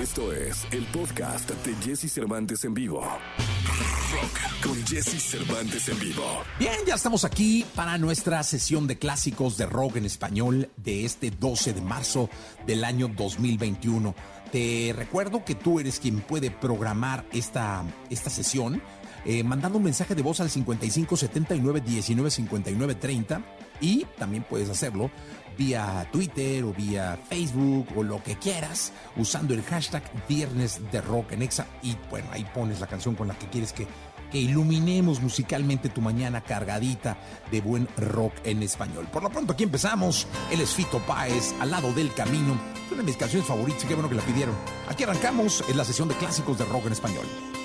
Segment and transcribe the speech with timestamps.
[0.00, 3.00] Esto es el podcast de Jesse Cervantes en vivo.
[3.00, 6.22] Rock con Jesse Cervantes en vivo.
[6.56, 11.32] Bien, ya estamos aquí para nuestra sesión de clásicos de rock en español de este
[11.32, 12.30] 12 de marzo
[12.64, 14.14] del año 2021.
[14.52, 18.80] Te recuerdo que tú eres quien puede programar esta, esta sesión
[19.24, 23.42] eh, mandando un mensaje de voz al 55 79 19 59 30
[23.80, 25.10] y también puedes hacerlo
[25.58, 31.32] vía Twitter o vía Facebook o lo que quieras usando el hashtag Viernes de Rock
[31.32, 33.86] en Exa y bueno, ahí pones la canción con la que quieres que,
[34.30, 37.18] que iluminemos musicalmente tu mañana cargadita
[37.50, 39.08] de buen rock en español.
[39.12, 43.02] Por lo pronto aquí empezamos, el es Fito Páez, al lado del camino, una de
[43.02, 44.54] mis canciones favoritas, qué bueno que la pidieron.
[44.88, 47.57] Aquí arrancamos en la sesión de clásicos de rock en español.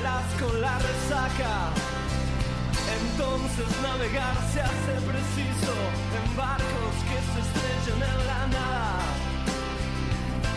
[0.00, 1.72] Vermelas con la resaca.
[3.00, 5.72] Entonces navegar se hace preciso
[6.16, 8.98] en barcos que se estrellan en la nada.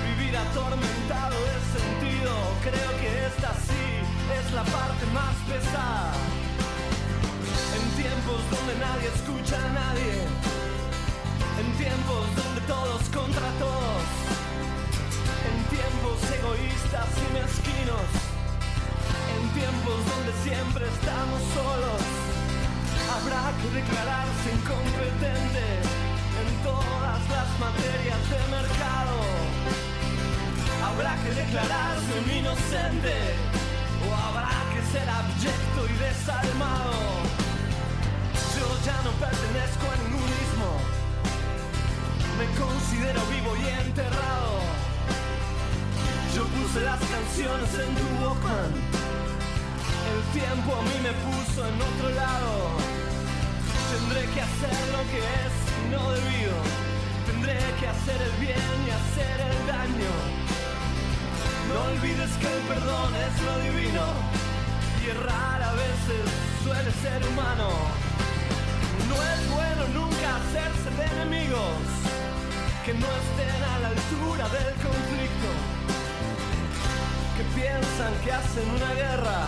[0.06, 3.86] Vivir atormentado es sentido, creo que esta sí
[4.38, 6.14] es la parte más pesada.
[7.76, 10.14] En tiempos donde nadie escucha a nadie,
[11.60, 14.24] en tiempos donde todos contra todos
[15.44, 18.23] en tiempos egoístas y mezquinos,
[19.54, 22.02] tiempos donde siempre estamos solos,
[23.14, 25.66] habrá que declararse incompetente
[26.42, 29.16] en todas las materias de mercado.
[30.82, 33.16] Habrá que declararse inocente
[34.02, 36.94] o habrá que ser abyecto y desalmado.
[38.58, 40.70] Yo ya no pertenezco a ningún mismo,
[42.38, 44.54] me considero vivo y enterrado.
[46.36, 49.03] Yo puse las canciones en tu Walkman.
[50.12, 52.54] El tiempo a mí me puso en otro lado.
[53.94, 55.54] Tendré que hacer lo que es
[55.92, 56.58] no debido.
[57.26, 60.14] Tendré que hacer el bien y hacer el daño.
[61.70, 64.06] No olvides que el perdón es lo divino.
[65.02, 66.24] Y errar a veces
[66.64, 67.70] suele ser humano.
[69.10, 71.80] No es bueno nunca hacerse de enemigos
[72.86, 75.50] que no estén a la altura del conflicto
[77.38, 79.48] que piensan que hacen una guerra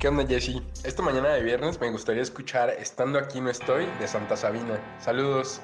[0.00, 0.62] ¿Qué onda, Jesse?
[0.82, 4.80] Esta mañana de viernes me gustaría escuchar Estando aquí no estoy de Santa Sabina.
[4.98, 5.60] Saludos.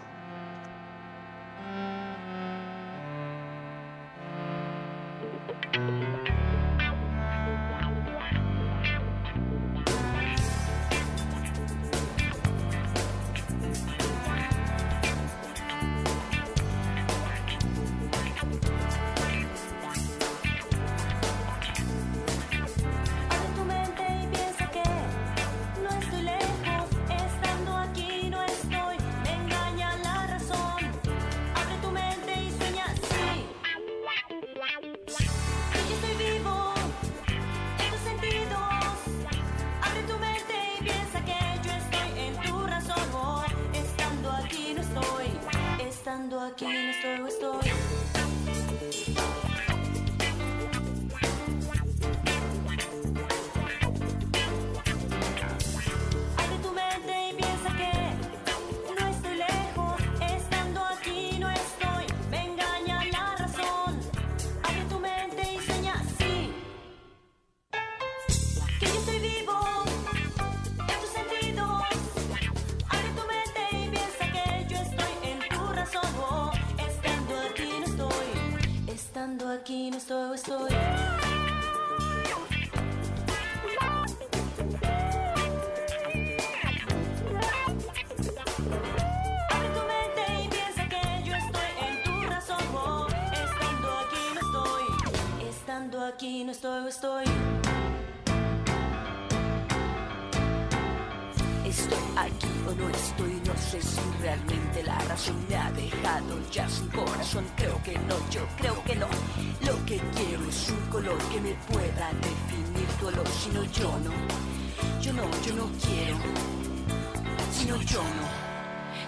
[117.86, 118.26] yo no.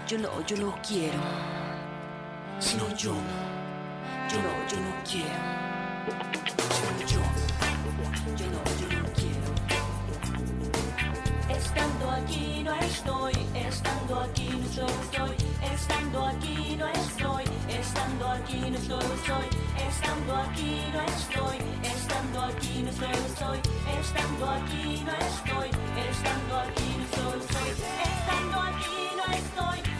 [0.07, 1.19] Yo no, yo no quiero.
[2.61, 3.49] Si No, yo no.
[4.31, 5.39] Yo no, yo no quiero.
[6.85, 7.21] No, yo.
[8.37, 9.49] Yo no, yo no quiero.
[11.49, 15.37] Estando aquí no estoy, estando aquí no solo estoy,
[15.73, 19.49] estando aquí no estoy, estando aquí no solo estoy,
[19.89, 23.61] estando aquí no estoy, estando aquí no solo estoy,
[23.99, 25.71] estando aquí no estoy,
[26.11, 28.18] estando aquí no solo estoy.
[28.29, 29.98] cantando al fin estoy.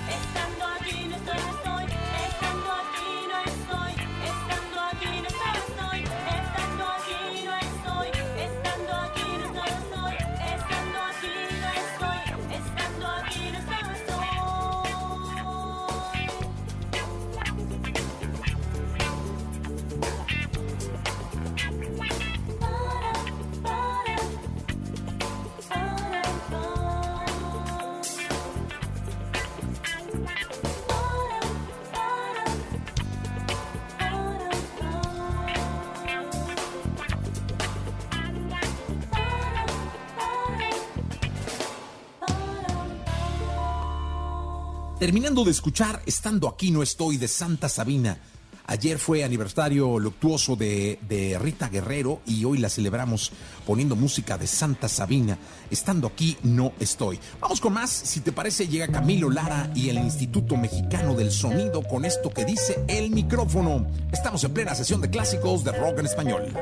[44.99, 48.19] Terminando de escuchar Estando aquí no estoy de Santa Sabina.
[48.67, 53.33] Ayer fue aniversario luctuoso de, de, Rita Guerrero y hoy la celebramos
[53.65, 55.39] poniendo música de Santa Sabina.
[55.71, 57.19] Estando aquí no estoy.
[57.41, 57.91] Vamos con más.
[57.91, 62.45] Si te parece, llega Camilo Lara y el Instituto Mexicano del Sonido con esto que
[62.45, 63.87] dice el micrófono.
[64.13, 66.53] Estamos en plena sesión de clásicos de rock en español.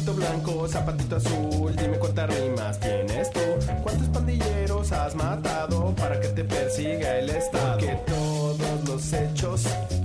[0.00, 1.76] Zapatito blanco, zapatito azul.
[1.76, 3.40] Dime cuántas rimas tienes tú.
[3.82, 7.76] ¿Cuántos pandilleros has matado para que te persiga el Estado?
[7.76, 9.64] Que todos los hechos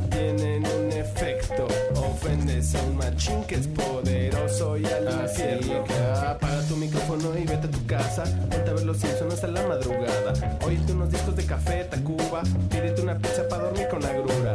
[0.10, 1.68] tienen un efecto.
[1.96, 5.86] Ofendes a un machín que es poderoso y al infierno.
[6.28, 8.24] Apaga tu micrófono y vete a tu casa.
[8.52, 10.58] Ponte a ver los Simpsons hasta la madrugada.
[10.66, 12.44] Oíste unos discos de café, Tacuba.
[12.70, 14.54] Pídete una pizza para dormir con agrura.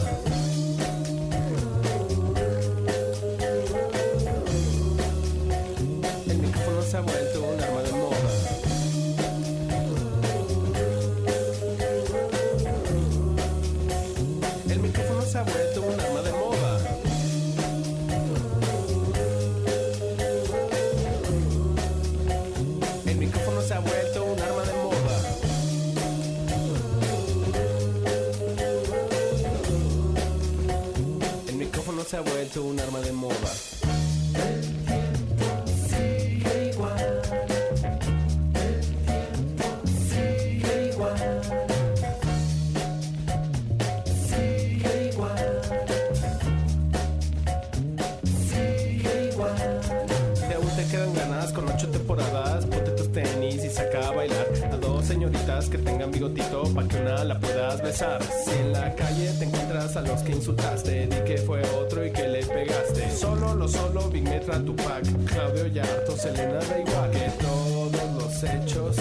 [57.92, 62.12] Si en la calle te encuentras a los que insultaste, di que fue otro y
[62.12, 63.11] que le pegaste.
[63.11, 67.11] Solo lo solo, Big Metra, Tupac, Claudio Yarto, Selena, da igual.
[67.11, 68.97] Que todos los hechos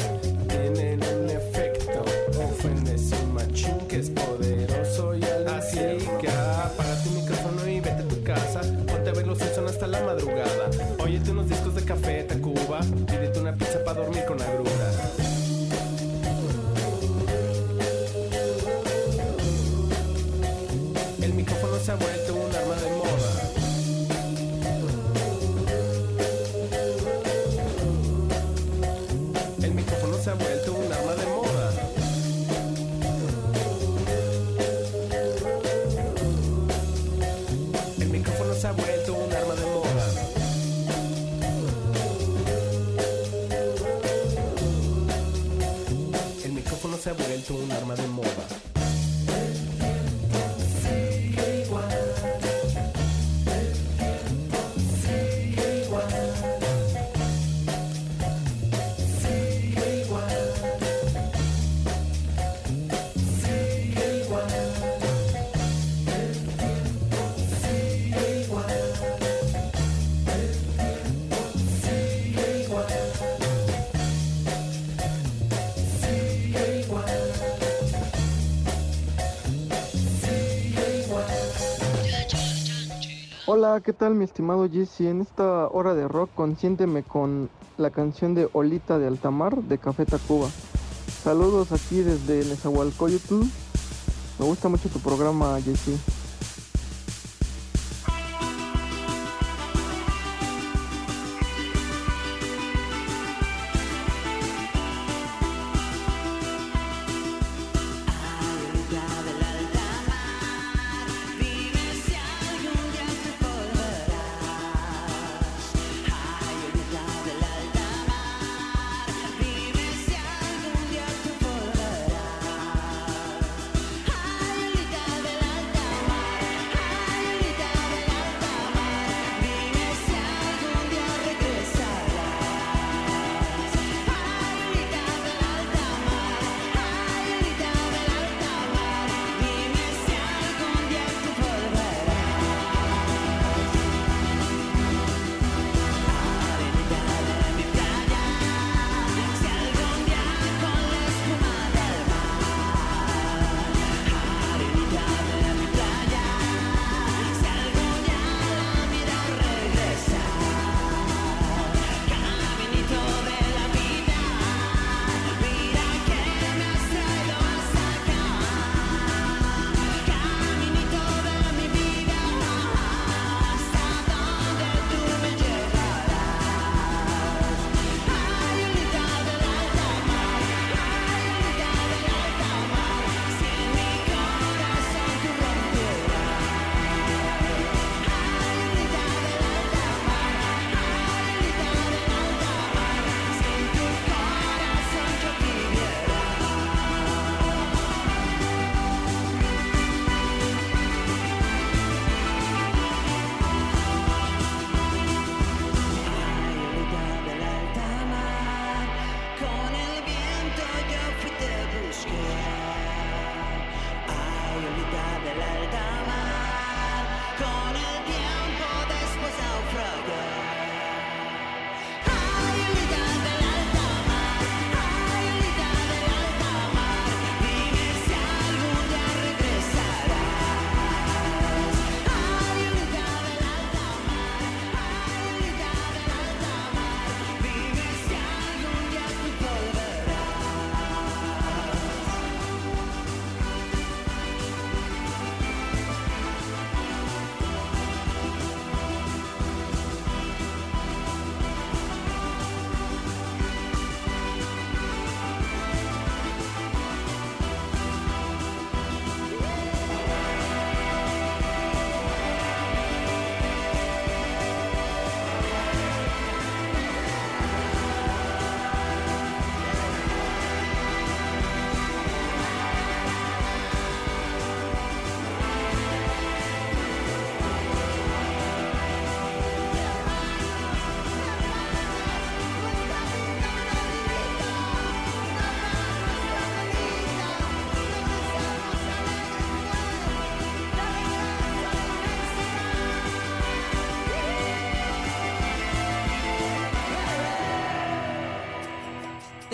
[83.70, 85.02] Hola, ¿qué tal mi estimado Jesse?
[85.02, 90.08] En esta hora de rock consiénteme con la canción de Olita de Altamar de Café
[90.08, 90.50] Tacuba.
[91.22, 93.42] Saludos aquí desde Nezahualcóyotl.
[94.40, 96.00] Me gusta mucho tu programa, Jesse.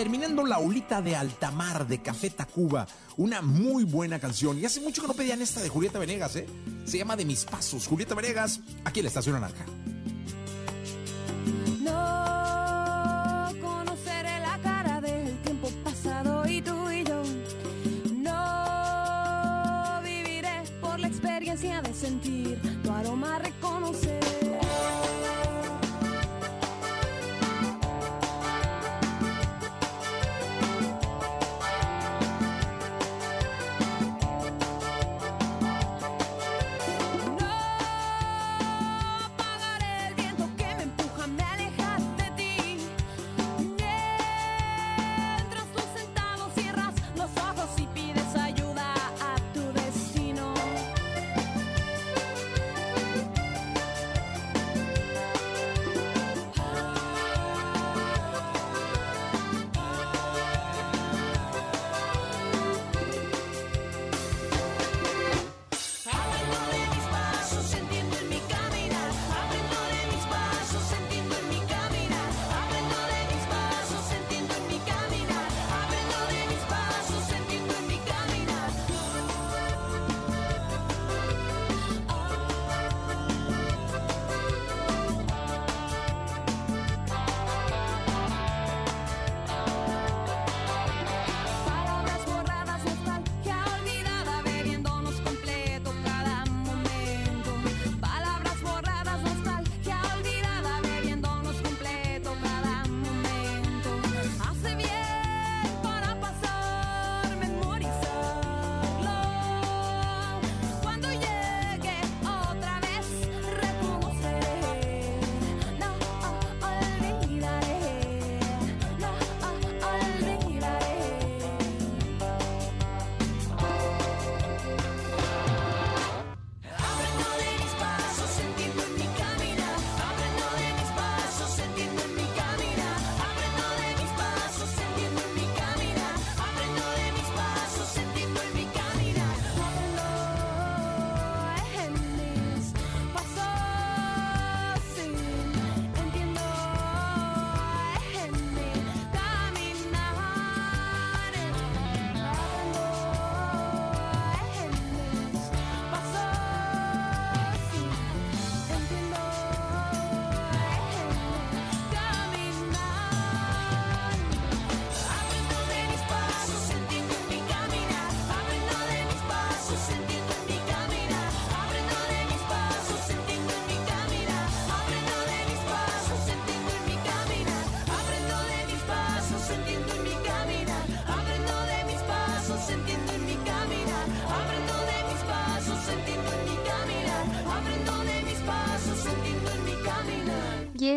[0.05, 2.85] terminando la olita de Altamar de Café Tacuba.
[3.17, 4.59] Una muy buena canción.
[4.59, 6.45] Y hace mucho que no pedían esta de Julieta Venegas, ¿eh?
[6.85, 7.87] Se llama De mis pasos.
[7.87, 9.65] Julieta Venegas, aquí en la Estación Naranja.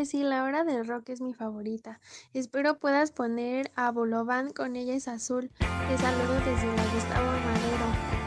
[0.08, 2.00] Sí, la hora del rock es mi favorita.
[2.32, 5.50] Espero puedas poner a Bolovan con ella es azul.
[5.58, 8.17] Te saludo desde la Gustavo Madero.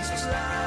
[0.00, 0.59] Jesus us.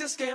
[0.00, 0.34] Caricias que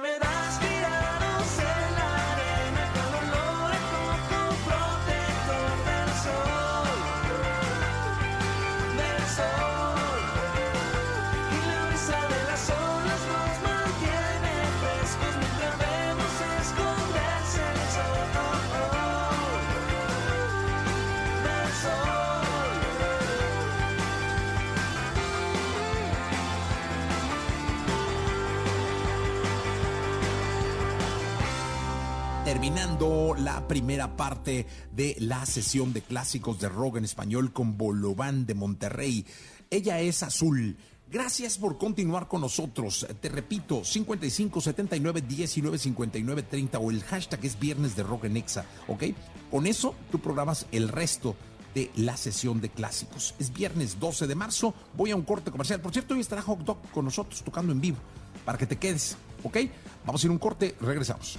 [32.75, 38.45] Terminando la primera parte de la sesión de clásicos de rock en español con Bolobán
[38.45, 39.25] de Monterrey.
[39.69, 40.75] Ella es azul.
[41.09, 43.07] Gracias por continuar con nosotros.
[43.21, 48.35] Te repito, 55 79 19 59 30 o el hashtag es viernes de rock en
[48.35, 49.03] Exa, ¿ok?
[49.49, 51.37] Con eso tú programas el resto
[51.73, 53.35] de la sesión de clásicos.
[53.39, 55.79] Es viernes 12 de marzo, voy a un corte comercial.
[55.79, 57.99] Por cierto, hoy estará Hot Dog con nosotros tocando en vivo
[58.43, 59.59] para que te quedes, ¿ok?
[60.05, 61.37] Vamos a ir a un corte, regresamos.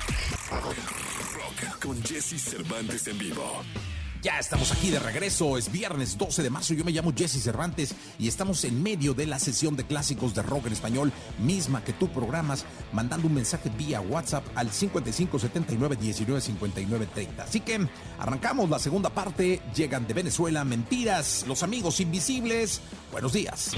[1.81, 3.63] Con Jesse Cervantes en vivo.
[4.23, 7.95] Ya estamos aquí de regreso, es viernes 12 de marzo, yo me llamo Jesse Cervantes
[8.19, 11.93] y estamos en medio de la sesión de clásicos de rock en español, misma que
[11.93, 17.43] tú programas, mandando un mensaje vía WhatsApp al 55 79 19 59 30.
[17.45, 17.87] Así que
[18.19, 22.81] arrancamos la segunda parte, llegan de Venezuela, mentiras, los amigos invisibles,
[23.13, 23.73] buenos días.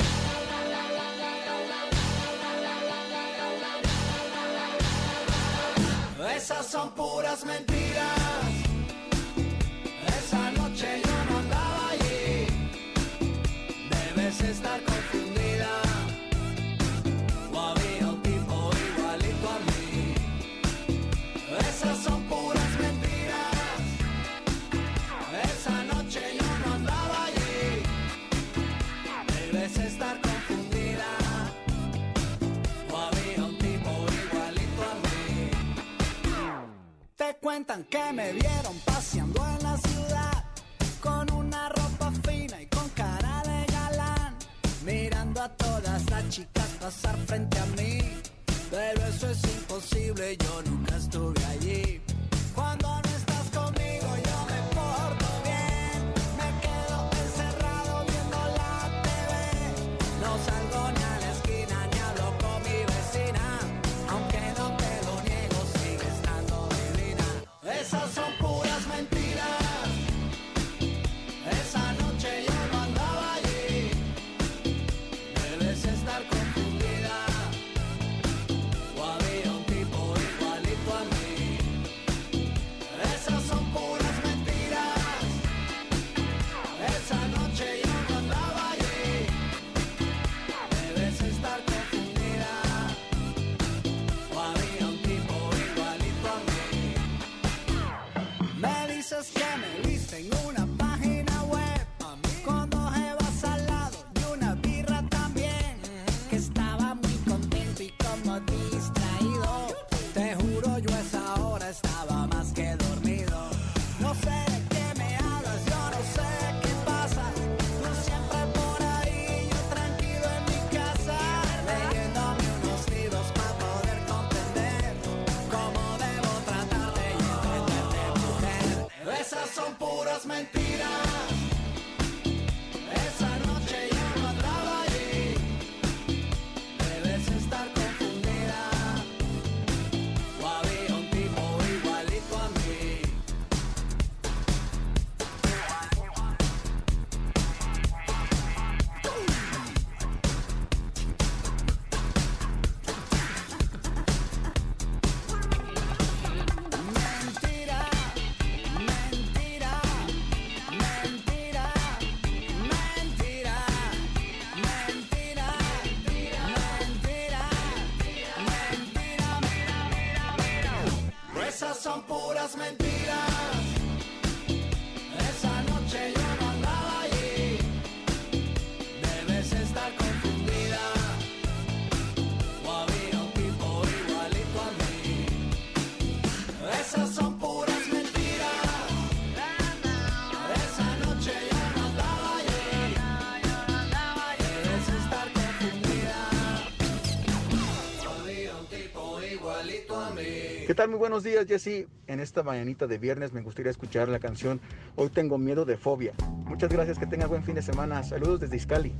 [200.78, 200.90] Tal?
[200.90, 201.88] Muy buenos días, Jesse.
[202.06, 204.60] En esta mañanita de viernes me gustaría escuchar la canción
[204.94, 206.12] Hoy tengo miedo de fobia.
[206.46, 208.04] Muchas gracias, que tengas buen fin de semana.
[208.04, 208.94] Saludos desde Iscali.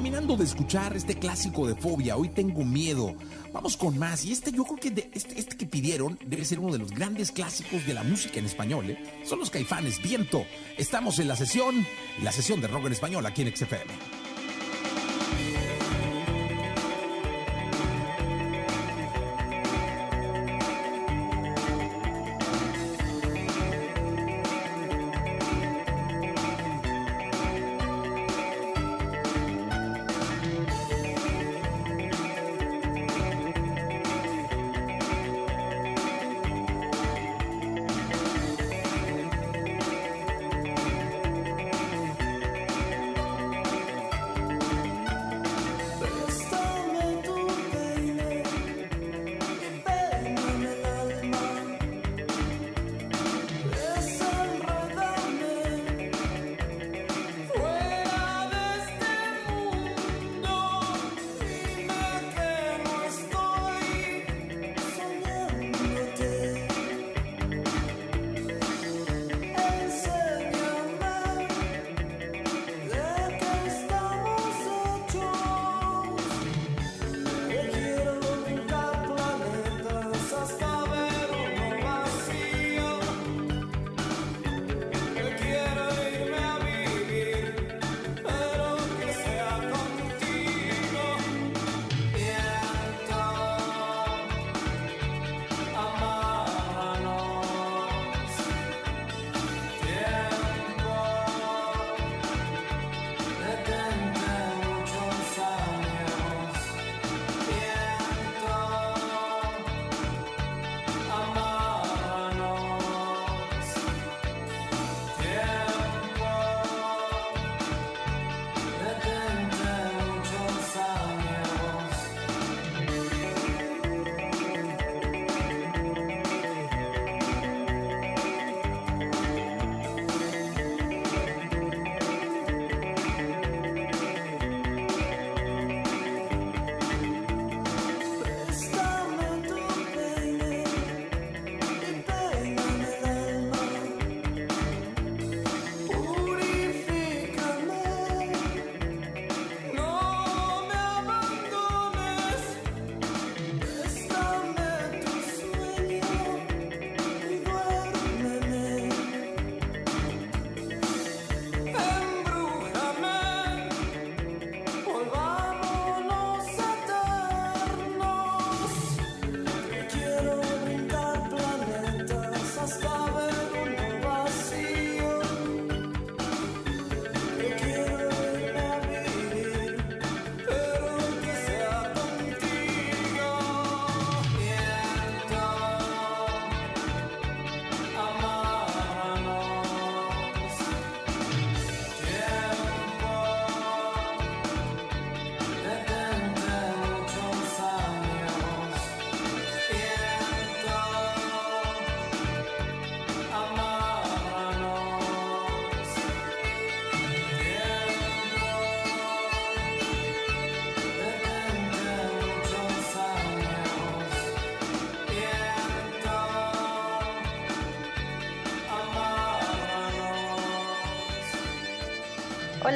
[0.00, 3.14] terminando de escuchar este clásico de fobia, hoy tengo miedo.
[3.52, 4.24] Vamos con más.
[4.24, 6.90] Y este, yo creo que de, este, este que pidieron debe ser uno de los
[6.90, 8.88] grandes clásicos de la música en español.
[8.88, 9.20] ¿eh?
[9.26, 10.46] Son los caifanes, viento.
[10.78, 11.86] Estamos en la sesión,
[12.22, 14.19] la sesión de rock en español aquí en XFM.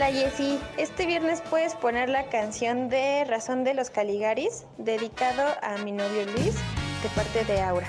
[0.06, 5.92] Hola este viernes puedes poner la canción de Razón de los Caligaris, dedicado a mi
[5.92, 6.56] novio Luis,
[7.02, 7.88] de parte de Aura.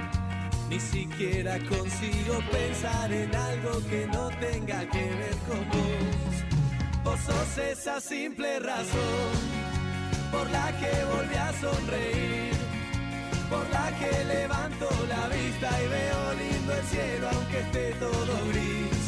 [0.71, 6.33] ni siquiera consigo pensar en algo que no tenga que ver con vos.
[7.03, 9.33] Vos sos esa simple razón
[10.31, 12.53] por la que volví a sonreír,
[13.49, 19.03] por la que levanto la vista y veo lindo el cielo aunque esté todo gris.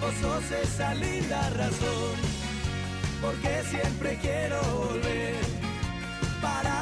[0.00, 2.16] Vos sos esa linda razón
[3.20, 5.36] porque siempre quiero volver
[6.40, 6.81] para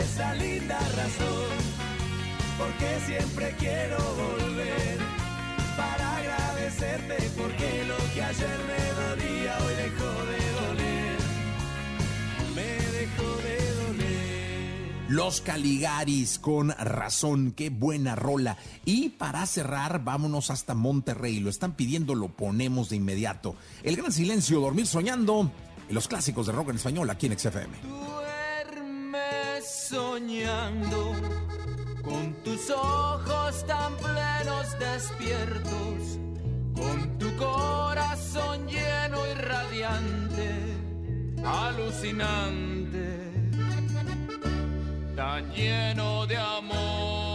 [0.00, 1.88] esa linda razón
[2.58, 4.98] porque siempre quiero volver
[5.76, 11.18] para agradecerte porque lo que ayer me dolía hoy dejó de doler.
[12.54, 15.08] Me dejó de doler.
[15.08, 18.56] Los Caligaris, con razón, qué buena rola.
[18.84, 21.38] Y para cerrar, vámonos hasta Monterrey.
[21.38, 23.54] Lo están pidiendo, lo ponemos de inmediato.
[23.84, 25.50] El gran silencio, dormir soñando.
[25.88, 28.27] Y los clásicos de rock en español aquí en XFM.
[29.62, 31.14] Soñando
[32.02, 36.18] con tus ojos tan plenos despiertos,
[36.74, 40.50] con tu corazón lleno y radiante,
[41.44, 43.32] alucinante,
[45.16, 47.27] tan lleno de amor.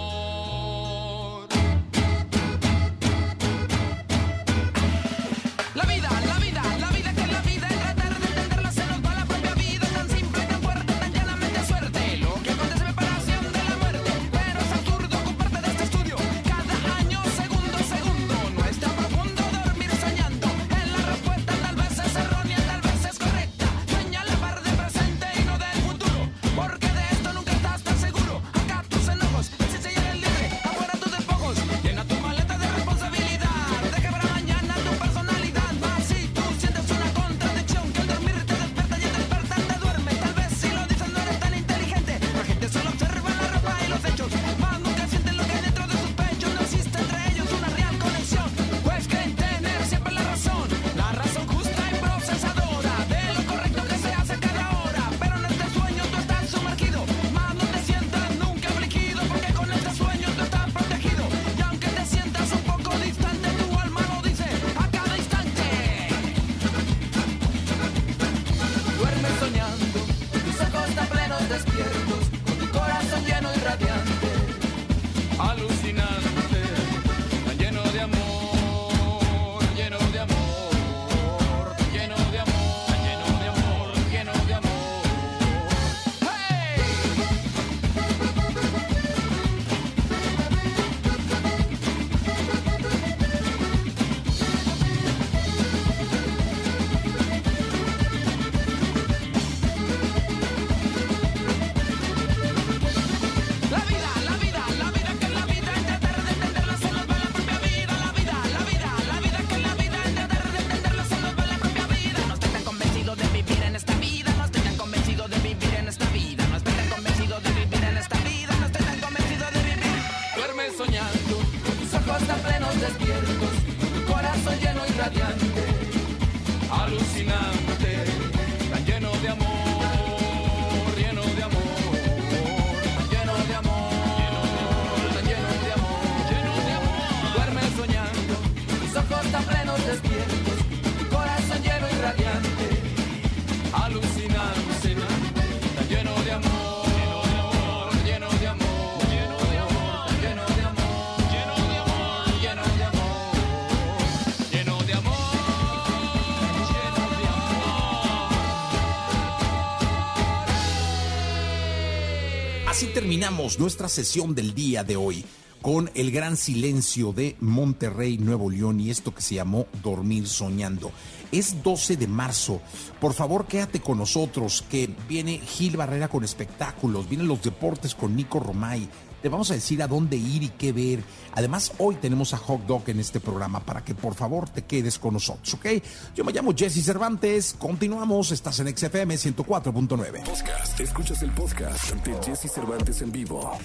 [163.23, 165.23] Terminamos nuestra sesión del día de hoy
[165.61, 170.91] con el gran silencio de Monterrey, Nuevo León y esto que se llamó Dormir Soñando.
[171.31, 172.61] Es 12 de marzo.
[172.99, 178.13] Por favor, quédate con nosotros, que viene Gil Barrera con espectáculos, vienen los deportes con
[178.13, 178.89] Nico Romay.
[179.23, 181.01] Te vamos a decir a dónde ir y qué ver.
[181.33, 184.99] Además, hoy tenemos a Hot Dog en este programa para que por favor te quedes
[184.99, 185.65] con nosotros, ¿ok?
[186.13, 187.55] Yo me llamo Jesse Cervantes.
[187.57, 188.33] Continuamos.
[188.33, 190.25] Estás en XFM 104.9.
[190.25, 190.77] Podcast.
[190.77, 193.57] Escuchas el podcast de Jesse Cervantes en vivo.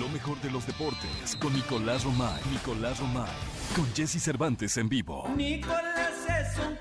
[0.00, 2.42] Lo mejor de los deportes con Nicolás Romay.
[2.50, 3.30] Nicolás Romay.
[3.76, 5.28] Con Jesse Cervantes en vivo.
[5.36, 6.74] Nicolás es un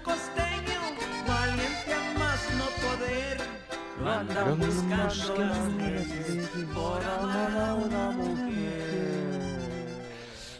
[4.09, 4.35] poder.
[4.35, 8.69] Lo andan buscando las veces por amar a una mujer.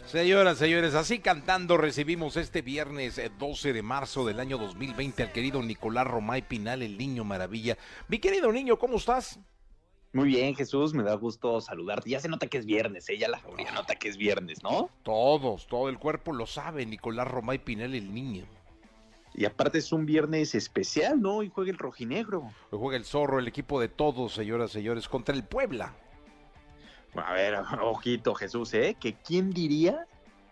[0.06, 5.32] Señoras, señores, así cantando recibimos este viernes eh, 12 de marzo del año 2020 al
[5.32, 7.78] querido Nicolás Romay Pinal, el niño maravilla.
[8.08, 9.38] Mi querido niño, ¿cómo estás?
[10.12, 12.10] Muy bien, Jesús, me da gusto saludarte.
[12.10, 14.90] Ya se nota que es viernes, ella la mayoría nota que es viernes, ¿no?
[15.04, 18.46] Todos, todo el cuerpo lo sabe, Nicolás Romay Pinal, el niño.
[19.34, 21.36] Y aparte es un viernes especial, ¿no?
[21.36, 22.50] Hoy juega el rojinegro.
[22.70, 25.94] Hoy juega el zorro, el equipo de todos, señoras, señores, contra el Puebla.
[27.14, 28.96] A ver, ojito, Jesús, ¿eh?
[28.98, 30.06] Que quién diría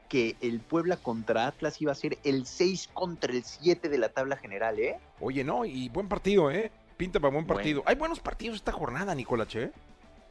[0.09, 4.09] que el Puebla contra Atlas iba a ser el 6 contra el 7 de la
[4.11, 4.99] tabla general, ¿eh?
[5.21, 6.71] Oye, no, y buen partido, ¿eh?
[6.97, 7.57] Pinta para buen Bueno.
[7.57, 7.83] partido.
[7.85, 9.73] Hay buenos partidos esta jornada, Nicolás, ¿eh?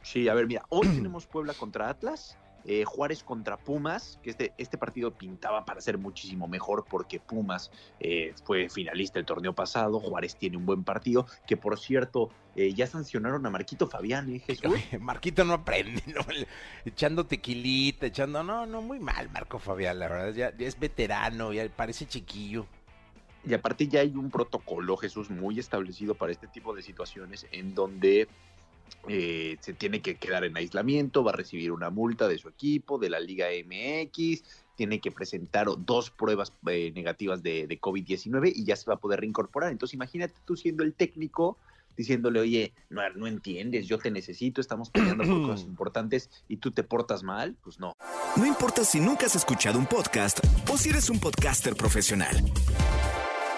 [0.02, 4.52] Sí, a ver, mira, hoy tenemos Puebla contra Atlas, eh, Juárez contra Pumas, que este,
[4.58, 10.00] este partido pintaba para ser muchísimo mejor porque Pumas eh, fue finalista el torneo pasado,
[10.00, 14.40] Juárez tiene un buen partido, que por cierto, eh, ya sancionaron a Marquito Fabián, ¿eh,
[14.40, 14.74] Jesús?
[15.00, 16.22] Marquito no aprende, ¿no?
[16.84, 18.42] Echando tequilita, echando.
[18.42, 20.34] No, no, muy mal, Marco Fabián, la verdad.
[20.34, 22.66] Ya, ya es veterano, ya parece chiquillo.
[23.46, 27.76] Y aparte ya hay un protocolo, Jesús, muy establecido para este tipo de situaciones en
[27.76, 28.26] donde
[29.08, 32.98] eh, se tiene que quedar en aislamiento, va a recibir una multa de su equipo,
[32.98, 34.42] de la Liga MX,
[34.76, 39.00] tiene que presentar dos pruebas eh, negativas de, de COVID-19 y ya se va a
[39.00, 39.72] poder reincorporar.
[39.72, 41.58] Entonces imagínate tú siendo el técnico
[41.98, 46.70] diciéndole, oye, no, no entiendes, yo te necesito, estamos peleando por cosas importantes y tú
[46.70, 47.92] te portas mal, pues no.
[48.36, 50.38] No importa si nunca has escuchado un podcast
[50.70, 52.36] o si eres un podcaster profesional.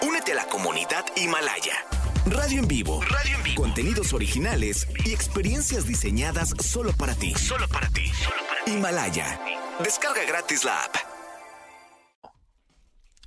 [0.02, 1.99] Únete a la comunidad Himalaya.
[2.30, 3.00] Radio en vivo.
[3.02, 3.60] Radio en vivo.
[3.60, 7.34] Contenidos originales y experiencias diseñadas solo para ti.
[7.34, 8.04] Solo para ti.
[8.68, 9.40] Himalaya.
[9.82, 10.94] Descarga gratis la app.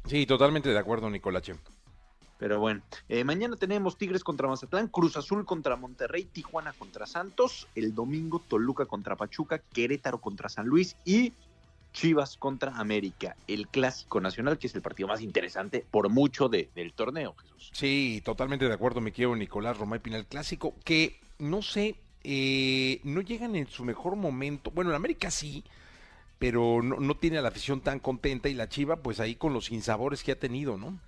[0.06, 1.56] Sí, totalmente de acuerdo, Nicolache.
[2.40, 7.68] Pero bueno, eh, mañana tenemos Tigres contra Mazatlán, Cruz Azul contra Monterrey, Tijuana contra Santos,
[7.76, 11.34] el domingo Toluca contra Pachuca, Querétaro contra San Luis y
[11.94, 16.70] Chivas contra América, el clásico nacional, que es el partido más interesante por mucho de-
[16.76, 17.70] del torneo, Jesús.
[17.72, 20.26] Sí, totalmente de acuerdo, mi querido Nicolás Romay Pinal.
[20.26, 24.72] Clásico que, no sé, eh, no llegan en su mejor momento.
[24.72, 25.64] Bueno, en América sí,
[26.40, 29.54] pero no, no tiene a la afición tan contenta y la Chiva, pues ahí con
[29.54, 31.00] los sinsabores que ha tenido, ¿no?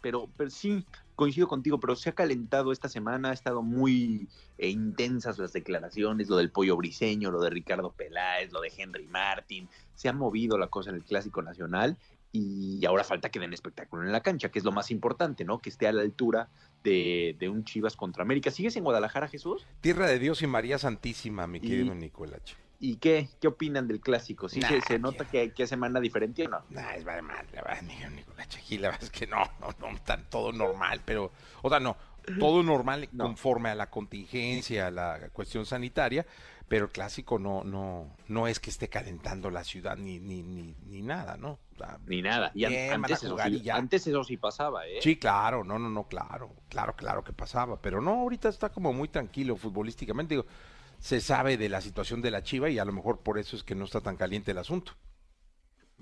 [0.00, 4.68] Pero, pero sí, coincido contigo, pero se ha calentado esta semana, ha estado muy eh,
[4.68, 9.68] intensas las declaraciones, lo del pollo briseño, lo de Ricardo Peláez, lo de Henry Martin,
[9.94, 11.96] se ha movido la cosa en el Clásico Nacional
[12.32, 15.60] y ahora falta que den espectáculo en la cancha, que es lo más importante, ¿no?
[15.60, 16.48] Que esté a la altura
[16.82, 18.50] de, de un Chivas contra América.
[18.50, 19.64] ¿Sigues en Guadalajara, Jesús?
[19.80, 22.42] Tierra de Dios y María Santísima, mi Y- querido Nicolás.
[22.84, 23.30] ¿Y qué?
[23.40, 24.46] ¿Qué opinan del Clásico?
[24.46, 26.64] ¿Sí Nah, se, se nota que, que semana diferente o no?
[26.68, 28.48] Nah, es vale mal, la verdad, mi querido Nicolás.
[28.54, 31.32] Aquí la verdad es que no, no, no, está todo normal, pero,
[31.62, 31.96] o sea, no,
[32.38, 36.26] todo normal conforme a la contingencia, a la cuestión sanitaria,
[36.68, 40.74] pero el clásico no, no, no es que esté calentando la ciudad ni, ni, ni,
[40.86, 41.58] ni nada, ¿no?
[41.72, 42.50] O sea, Ni nada.
[42.54, 43.76] Y bien, antes, eso sí, ya.
[43.76, 44.98] antes eso sí pasaba, ¿eh?
[45.00, 48.92] Sí, claro, no, no, no, claro, claro, claro que pasaba, pero no, ahorita está como
[48.92, 50.46] muy tranquilo futbolísticamente, digo,
[51.04, 53.62] se sabe de la situación de la Chiva y a lo mejor por eso es
[53.62, 54.92] que no está tan caliente el asunto.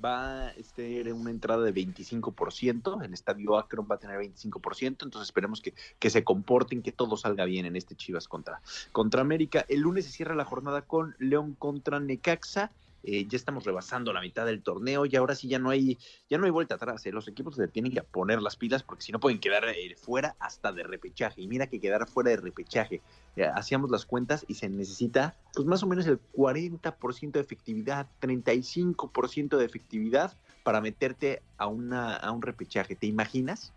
[0.03, 5.22] va a tener una entrada de 25%, el estadio Akron va a tener 25%, entonces
[5.22, 9.66] esperemos que, que se comporten, que todo salga bien en este Chivas contra, contra América.
[9.68, 12.70] El lunes se cierra la jornada con León contra Necaxa.
[13.05, 15.98] Eh, ya estamos rebasando la mitad del torneo y ahora sí ya no hay
[16.30, 17.05] ya no hay vuelta atrás.
[17.07, 17.12] eh.
[17.12, 20.36] Los equipos se tienen que poner las pilas porque si no pueden quedar eh, fuera
[20.38, 21.42] hasta de repechaje.
[21.42, 23.03] Y mira que quedar fuera de repechaje.
[23.55, 29.57] hacíamos las cuentas y se necesita pues más o menos el 40% de efectividad, 35%
[29.57, 32.94] de efectividad para meterte a, una, a un repechaje.
[32.94, 33.72] ¿Te imaginas?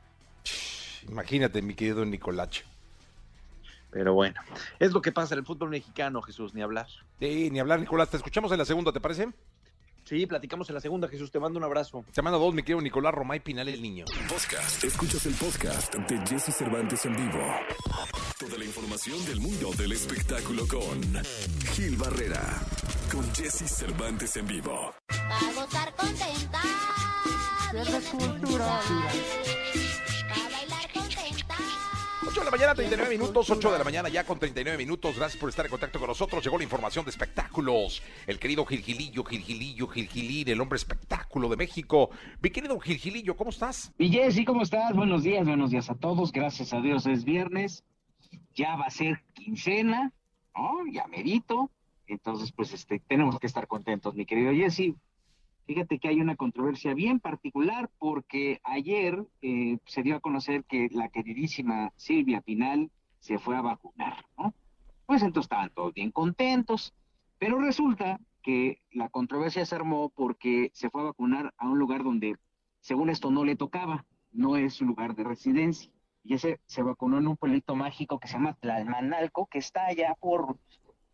[1.07, 2.63] Imagínate, mi querido Nicolache.
[3.91, 4.41] Pero bueno,
[4.79, 6.87] es lo que pasa en el fútbol mexicano, Jesús, ni hablar.
[7.19, 8.09] Sí, ni hablar, Nicolás.
[8.09, 9.29] Te escuchamos en la segunda, ¿te parece?
[10.03, 11.31] Sí, platicamos en la segunda, Jesús.
[11.31, 12.05] Te mando un abrazo.
[12.13, 14.05] Te mando dos, mi querido Nicolás Romay Pinal, el niño.
[14.29, 14.83] Podcast.
[14.83, 17.43] Escuchas el podcast de Jesse Cervantes en vivo.
[18.39, 21.01] Toda la información del mundo del espectáculo con
[21.73, 22.43] Gil Barrera,
[23.11, 24.93] con Jesse Cervantes en vivo.
[25.55, 26.61] Gozar contenta.
[28.11, 28.79] Cultural.
[32.35, 32.35] Para bailar contenta.
[32.35, 35.15] 8 de la mañana, 39 minutos, 8 de la mañana ya con 39 minutos.
[35.15, 36.43] Gracias por estar en contacto con nosotros.
[36.43, 38.03] Llegó la información de espectáculos.
[38.27, 42.09] El querido Gilgilillo, Gilgilillo, Gilgilín, el hombre espectáculo de México.
[42.41, 43.93] Mi querido Gilgilillo, ¿cómo estás?
[43.97, 44.93] Y Jessy, ¿cómo estás?
[44.93, 46.31] Buenos días, buenos días a todos.
[46.33, 47.85] Gracias a Dios es viernes.
[48.53, 50.11] Ya va a ser quincena,
[50.55, 50.91] ¿no?
[50.91, 51.71] Ya merito.
[52.07, 54.93] Entonces, pues este, tenemos que estar contentos, mi querido Jesse.
[55.65, 60.89] Fíjate que hay una controversia bien particular porque ayer eh, se dio a conocer que
[60.91, 64.53] la queridísima Silvia Pinal se fue a vacunar, ¿no?
[65.07, 66.93] Pues entonces estaban todos bien contentos,
[67.39, 72.03] pero resulta que la controversia se armó porque se fue a vacunar a un lugar
[72.03, 72.35] donde,
[72.81, 75.91] según esto, no le tocaba, no es su lugar de residencia.
[76.23, 80.15] Y ese se vacunó en un pueblito mágico que se llama Tlalmanalco, que está allá
[80.19, 80.57] por,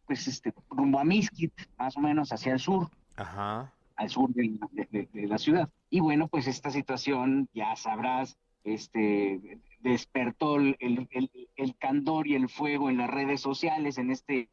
[0.05, 3.71] pues, este, rumbo a Mixquit, más o menos hacia el sur Ajá.
[4.01, 5.69] Al sur de, de- de- la ciudad.
[5.89, 11.07] Y bueno, pues esta situación, ya sabrás, este, despertó el, el-
[11.55, 14.49] el- candor y el fuego en las redes sociales, en este,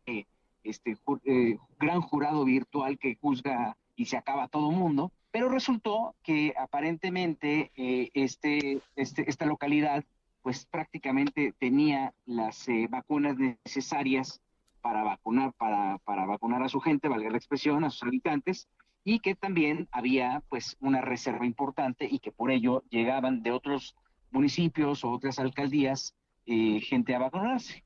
[0.64, 5.12] este ju- eh, gran jurado virtual que juzga y se acaba todo mundo.
[5.30, 10.04] Pero resultó que aparentemente eh, este, este, esta localidad
[10.42, 14.40] pues prácticamente tenía las eh, vacunas necesarias
[14.80, 18.68] para vacunar, para, para vacunar a su gente, valga la expresión, a sus habitantes,
[19.08, 23.96] y que también había pues una reserva importante y que por ello llegaban de otros
[24.30, 27.84] municipios o otras alcaldías eh, gente a vacunarse.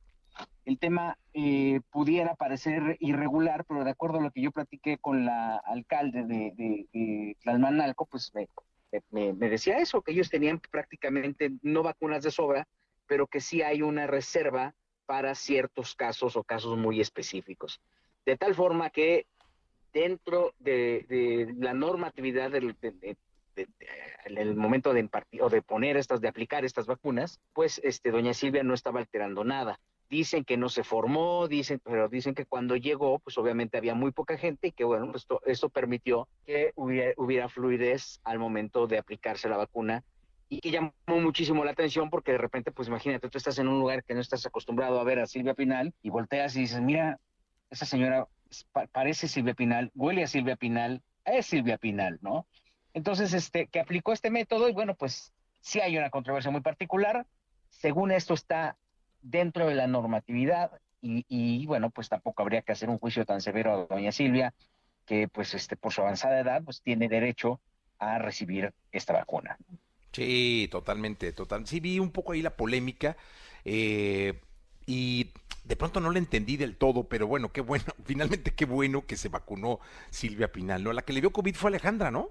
[0.65, 5.25] El tema eh, pudiera parecer irregular, pero de acuerdo a lo que yo platiqué con
[5.25, 8.33] la alcalde de, de, de Tlalmanalco, pues
[9.13, 12.67] me, decía eso, que ellos tenían prácticamente no vacunas de sobra,
[13.07, 14.75] pero que sí hay una reserva
[15.07, 17.81] para ciertos casos o casos muy específicos.
[18.27, 19.27] De tal forma que
[19.93, 23.17] dentro de, la normatividad del, de-
[24.25, 28.75] en el momento de poner estas, de aplicar estas vacunas, pues este, doña Silvia no
[28.75, 29.79] estaba alterando nada.
[30.09, 34.13] Dicen que no se formó, dicen, pero dicen que cuando llegó, pues obviamente había muy
[34.13, 38.87] poca gente y que bueno, pues esto, esto permitió que hubiera, hubiera fluidez al momento
[38.87, 40.05] de aplicarse la vacuna
[40.51, 43.79] y que llamó muchísimo la atención porque de repente, pues imagínate, tú estás en un
[43.79, 47.19] lugar que no estás acostumbrado a ver a Silvia Pinal y volteas y dices, mira,
[47.71, 48.29] esa señora
[48.73, 52.47] pa- parece Silvia Pinal, huele a Silvia Pinal, es Silvia Pinal, ¿no?
[52.95, 57.27] Entonces, este, que aplicó este método y bueno, pues sí hay una controversia muy particular.
[57.71, 58.77] Según esto está
[59.23, 63.41] dentro de la normatividad y, y, bueno, pues tampoco habría que hacer un juicio tan
[63.41, 64.55] severo a doña Silvia,
[65.07, 67.61] que pues este, por su avanzada edad, pues tiene derecho
[67.99, 69.57] a recibir esta vacuna.
[70.13, 71.67] Sí, totalmente, total.
[71.67, 73.17] Sí, vi un poco ahí la polémica
[73.65, 74.41] eh,
[74.87, 75.31] y
[75.65, 79.17] de pronto no la entendí del todo, pero bueno, qué bueno, finalmente qué bueno que
[79.17, 79.79] se vacunó
[80.11, 80.93] Silvia Pinal, ¿no?
[80.93, 82.31] La que le dio COVID fue Alejandra, ¿no?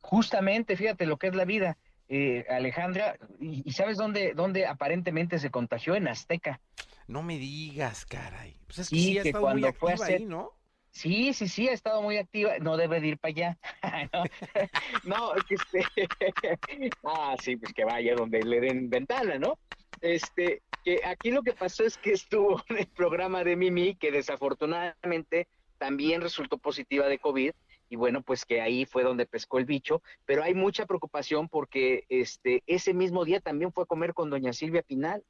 [0.00, 5.38] Justamente, fíjate lo que es la vida, eh, Alejandra, y, y ¿sabes dónde, dónde aparentemente
[5.38, 5.94] se contagió?
[5.94, 6.60] En Azteca.
[7.06, 8.56] No me digas, caray.
[8.66, 10.50] Pues es que sí ha que estado muy cuando fue a activa hacer- ahí, ¿no?
[10.90, 12.52] Sí, sí, sí, ha estado muy activa.
[12.60, 13.58] No debe de ir para allá.
[14.12, 14.24] no,
[15.04, 15.84] no, es que este...
[17.04, 19.58] ah, sí, pues que vaya donde le den ventana, ¿no?
[20.00, 24.10] Este, que aquí lo que pasó es que estuvo en el programa de Mimi, que
[24.10, 27.52] desafortunadamente también resultó positiva de COVID,
[27.90, 32.04] y bueno, pues que ahí fue donde pescó el bicho, pero hay mucha preocupación porque
[32.08, 35.22] este, ese mismo día también fue a comer con doña Silvia Pinal.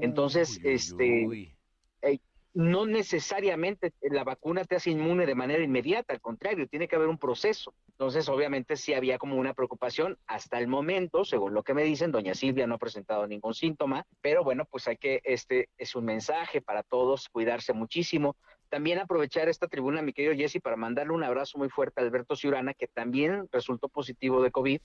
[0.00, 1.54] Entonces, este,
[2.02, 2.18] eh,
[2.56, 7.08] no necesariamente la vacuna te hace inmune de manera inmediata, al contrario, tiene que haber
[7.08, 7.74] un proceso.
[7.88, 10.16] Entonces, obviamente, sí había como una preocupación.
[10.26, 14.06] Hasta el momento, según lo que me dicen, doña Silvia no ha presentado ningún síntoma,
[14.22, 18.36] pero bueno, pues hay que, este es un mensaje para todos, cuidarse muchísimo.
[18.70, 22.36] También aprovechar esta tribuna, mi querido Jesse, para mandarle un abrazo muy fuerte a Alberto
[22.36, 24.80] Ciurana, que también resultó positivo de COVID,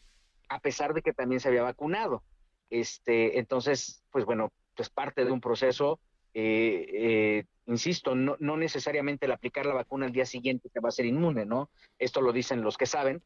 [0.49, 2.21] a pesar de que también se había vacunado.
[2.69, 6.01] Este, entonces, pues bueno, pues parte de un proceso
[6.33, 10.89] eh, eh, insisto, no, no necesariamente el aplicar la vacuna al día siguiente te va
[10.89, 11.69] a ser inmune, ¿no?
[11.99, 13.21] Esto lo dicen los que saben,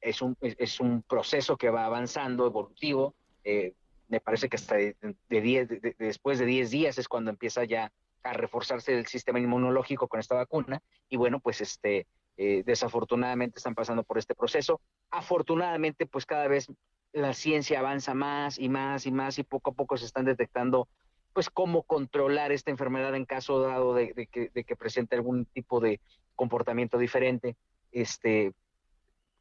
[0.00, 3.74] es un, es, un proceso que va avanzando, evolutivo, eh,
[4.08, 4.94] me parece que hasta de,
[5.28, 7.90] diez- de- de- después de 10 días es cuando empieza ya
[8.22, 14.02] a reforzarse el sistema inmunológico con esta vacuna, y bueno, pues este, desafortunadamente están pasando
[14.04, 14.80] por este proceso.
[15.10, 16.66] Afortunadamente, pues cada vez
[17.12, 20.88] la ciencia avanza más y más y más y poco a poco se están detectando
[21.36, 25.44] pues cómo controlar esta enfermedad en caso dado de, de que, de que presente algún
[25.44, 26.00] tipo de
[26.34, 27.56] comportamiento diferente.
[27.92, 28.52] Este,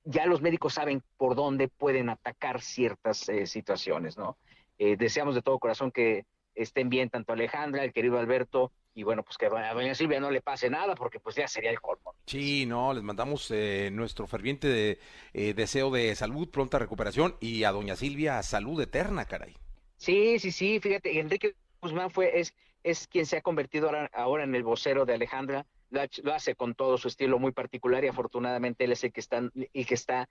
[0.04, 4.38] ya los médicos saben por dónde pueden atacar ciertas eh, situaciones, ¿no?
[4.78, 9.24] Eh, deseamos de todo corazón que, estén bien tanto Alejandra, el querido Alberto, y bueno,
[9.24, 12.14] pues que a doña Silvia no le pase nada, porque pues ya sería el colmo.
[12.26, 15.00] Sí, no, les mandamos eh, nuestro ferviente de-
[15.34, 19.56] eh, deseo de salud, pronta recuperación y a doña Silvia salud eterna, caray.
[19.96, 21.56] Sí, sí, sí, fíjate, Enrique
[21.86, 25.66] Guzmán fue, es, es quien se ha convertido ahora, ahora en el vocero de Alejandra,
[25.90, 29.12] lo, ha- lo hace con todo su estilo muy particular y afortunadamente él es el
[29.14, 30.28] que está, y que está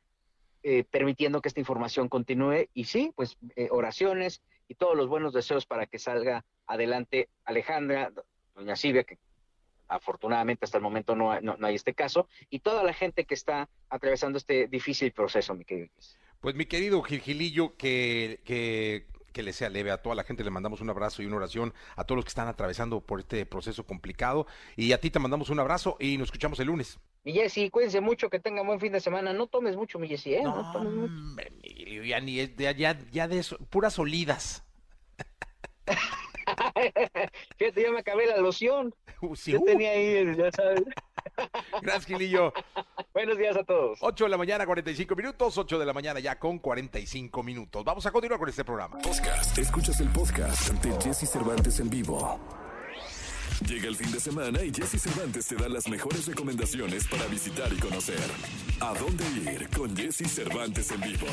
[0.62, 5.32] eh, permitiendo que esta información continúe y sí, pues eh, oraciones y todos los buenos
[5.32, 8.10] deseos para que salga adelante Alejandra,
[8.54, 9.18] doña Silvia, que
[9.88, 13.34] afortunadamente hasta el momento no, no, no hay este caso, y toda la gente que
[13.34, 15.88] está atravesando este difícil proceso, mi querido.
[16.40, 20.50] Pues mi querido Gilgilillo, que, que, que le sea leve a toda la gente, le
[20.50, 23.84] mandamos un abrazo y una oración a todos los que están atravesando por este proceso
[23.84, 24.46] complicado.
[24.76, 26.98] Y a ti te mandamos un abrazo y nos escuchamos el lunes.
[27.24, 29.32] Mi Jessy, cuídense mucho, que tengan buen fin de semana.
[29.32, 30.42] No tomes mucho, mi Jessy, ¿eh?
[30.42, 31.12] No, tomes mucho.
[31.12, 31.52] Hombre,
[32.06, 34.64] ya ni ya, ya de eso, puras olidas.
[37.58, 38.94] Fíjate, ya me acabé la loción.
[39.34, 39.64] sí, Yo uh.
[39.64, 40.82] tenía ahí, ya sabes.
[41.82, 42.52] Gracias, Gilillo.
[43.14, 44.00] Buenos días a todos.
[44.00, 45.56] 8 de la mañana, 45 minutos.
[45.56, 47.84] 8 de la mañana ya con 45 minutos.
[47.84, 48.98] Vamos a continuar con este programa.
[48.98, 49.56] Podcast.
[49.56, 52.40] Escuchas el podcast ante Jesse Cervantes en vivo.
[53.62, 57.72] Llega el fin de semana y Jesse Cervantes te da las mejores recomendaciones para visitar
[57.72, 58.20] y conocer.
[58.80, 61.26] ¿A dónde ir con Jesse Cervantes en vivo?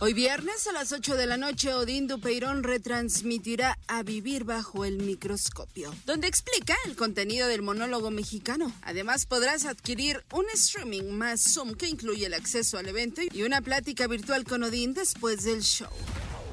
[0.00, 4.98] Hoy viernes a las 8 de la noche, Odín Dupeirón retransmitirá A Vivir Bajo el
[4.98, 8.72] Microscopio, donde explica el contenido del monólogo mexicano.
[8.82, 13.60] Además, podrás adquirir un streaming más Zoom que incluye el acceso al evento y una
[13.60, 15.92] plática virtual con Odín después del show.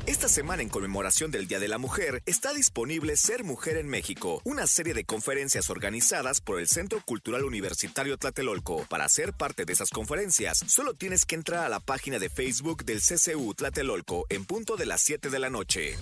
[0.05, 4.41] Esta semana en conmemoración del Día de la Mujer está disponible Ser Mujer en México,
[4.43, 8.85] una serie de conferencias organizadas por el Centro Cultural Universitario Tlatelolco.
[8.89, 12.83] Para ser parte de esas conferencias, solo tienes que entrar a la página de Facebook
[12.83, 15.95] del CCU Tlatelolco en punto de las 7 de la noche.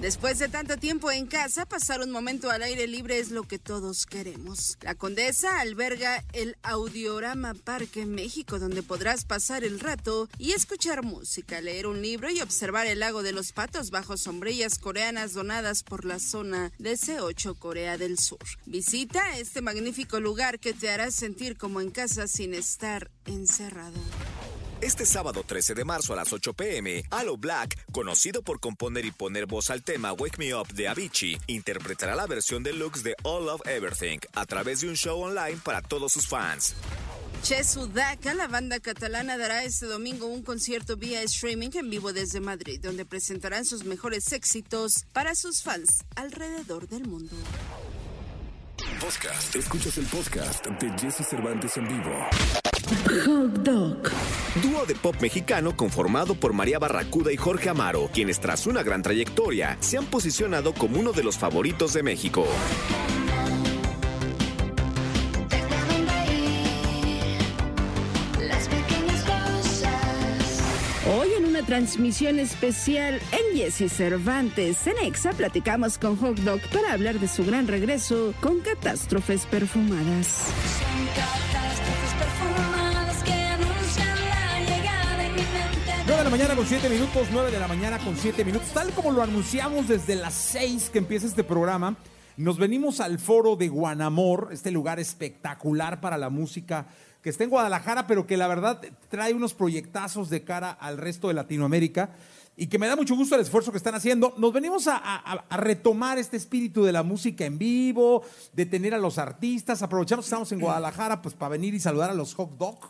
[0.00, 3.58] Después de tanto tiempo en casa, pasar un momento al aire libre es lo que
[3.58, 4.78] todos queremos.
[4.80, 11.60] La Condesa alberga el Audiorama Parque México, donde podrás pasar el rato y escuchar música,
[11.60, 16.04] leer un libro y observar el lago de los patos bajo sombrillas coreanas donadas por
[16.04, 18.38] la zona de C8 Corea del Sur.
[18.66, 23.98] Visita este magnífico lugar que te hará sentir como en casa sin estar encerrado.
[24.80, 29.10] Este sábado 13 de marzo a las 8 pm, Alo Black, conocido por componer y
[29.10, 33.48] poner voz al tema Wake Me Up de Avicii, interpretará la versión deluxe de All
[33.48, 36.76] of Everything a través de un show online para todos sus fans.
[37.42, 42.38] Che Sudaca, la banda catalana, dará este domingo un concierto vía streaming en vivo desde
[42.38, 47.34] Madrid, donde presentarán sus mejores éxitos para sus fans alrededor del mundo.
[48.78, 49.56] Podcast.
[49.56, 52.26] Escuchas el podcast de Jesse Cervantes en vivo.
[53.24, 54.02] Hot Dog.
[54.62, 59.02] Dúo de pop mexicano conformado por María Barracuda y Jorge Amaro, quienes tras una gran
[59.02, 62.46] trayectoria se han posicionado como uno de los favoritos de México.
[71.68, 77.44] Transmisión especial en Jesse Cervantes, en Exa, platicamos con Hot Dog para hablar de su
[77.44, 80.26] gran regreso con catástrofes perfumadas.
[80.78, 85.92] Son catástrofes perfumadas que anuncian la llegada inminente.
[86.06, 88.68] 9 de la mañana con 7 minutos, 9 de la mañana con 7 minutos.
[88.72, 91.98] Tal como lo anunciamos desde las 6 que empieza este programa,
[92.38, 96.86] nos venimos al foro de Guanamor, este lugar espectacular para la música
[97.22, 101.28] que está en Guadalajara, pero que la verdad trae unos proyectazos de cara al resto
[101.28, 102.10] de Latinoamérica
[102.60, 104.34] y que me da mucho gusto el esfuerzo que están haciendo.
[104.36, 108.94] Nos venimos a, a- a retomar este espíritu de la música en vivo, de tener
[108.94, 109.80] a los artistas.
[109.82, 112.80] Aprovechamos que estamos en Guadalajara pues para venir y saludar a los Hot Dog.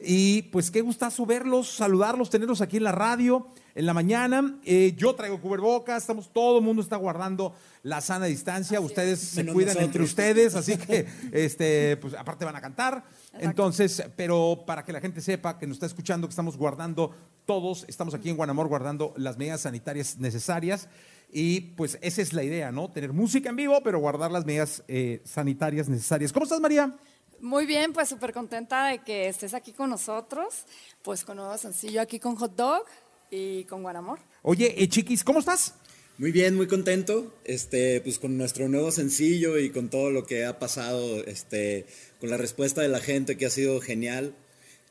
[0.00, 3.46] Y pues qué gustazo verlos, saludarlos, tenerlos aquí en la radio
[3.76, 4.58] en la mañana.
[4.64, 7.54] Eh, yo traigo cubrebocas, estamos, todo el mundo está guardando
[7.84, 8.80] la sana distancia.
[8.80, 9.86] Ustedes se Menos cuidan nosotros.
[9.86, 13.04] entre ustedes, así que este, pues aparte van a cantar.
[13.40, 17.14] Entonces, pero para que la gente sepa que nos está escuchando, que estamos guardando
[17.46, 20.88] todos, estamos aquí en Guanamor guardando las medidas sanitarias necesarias.
[21.30, 22.90] Y pues esa es la idea, ¿no?
[22.90, 26.32] Tener música en vivo, pero guardar las medidas eh, sanitarias necesarias.
[26.32, 26.94] ¿Cómo estás, María?
[27.40, 30.64] Muy bien, pues súper contenta de que estés aquí con nosotros,
[31.02, 32.84] pues con nuevo sencillo aquí con Hot Dog
[33.30, 34.20] y con Guanamor.
[34.42, 35.74] Oye, eh, Chiquis, ¿cómo estás?
[36.18, 40.46] Muy bien, muy contento, este, pues con nuestro nuevo sencillo y con todo lo que
[40.46, 41.84] ha pasado, este,
[42.20, 44.32] con la respuesta de la gente que ha sido genial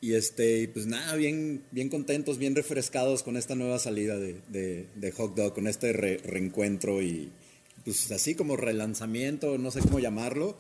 [0.02, 4.86] y este, pues nada, bien, bien contentos, bien refrescados con esta nueva salida de, de,
[4.94, 7.32] de Hot Dog, con este re- reencuentro y
[7.84, 10.56] pues así como relanzamiento, no sé cómo llamarlo,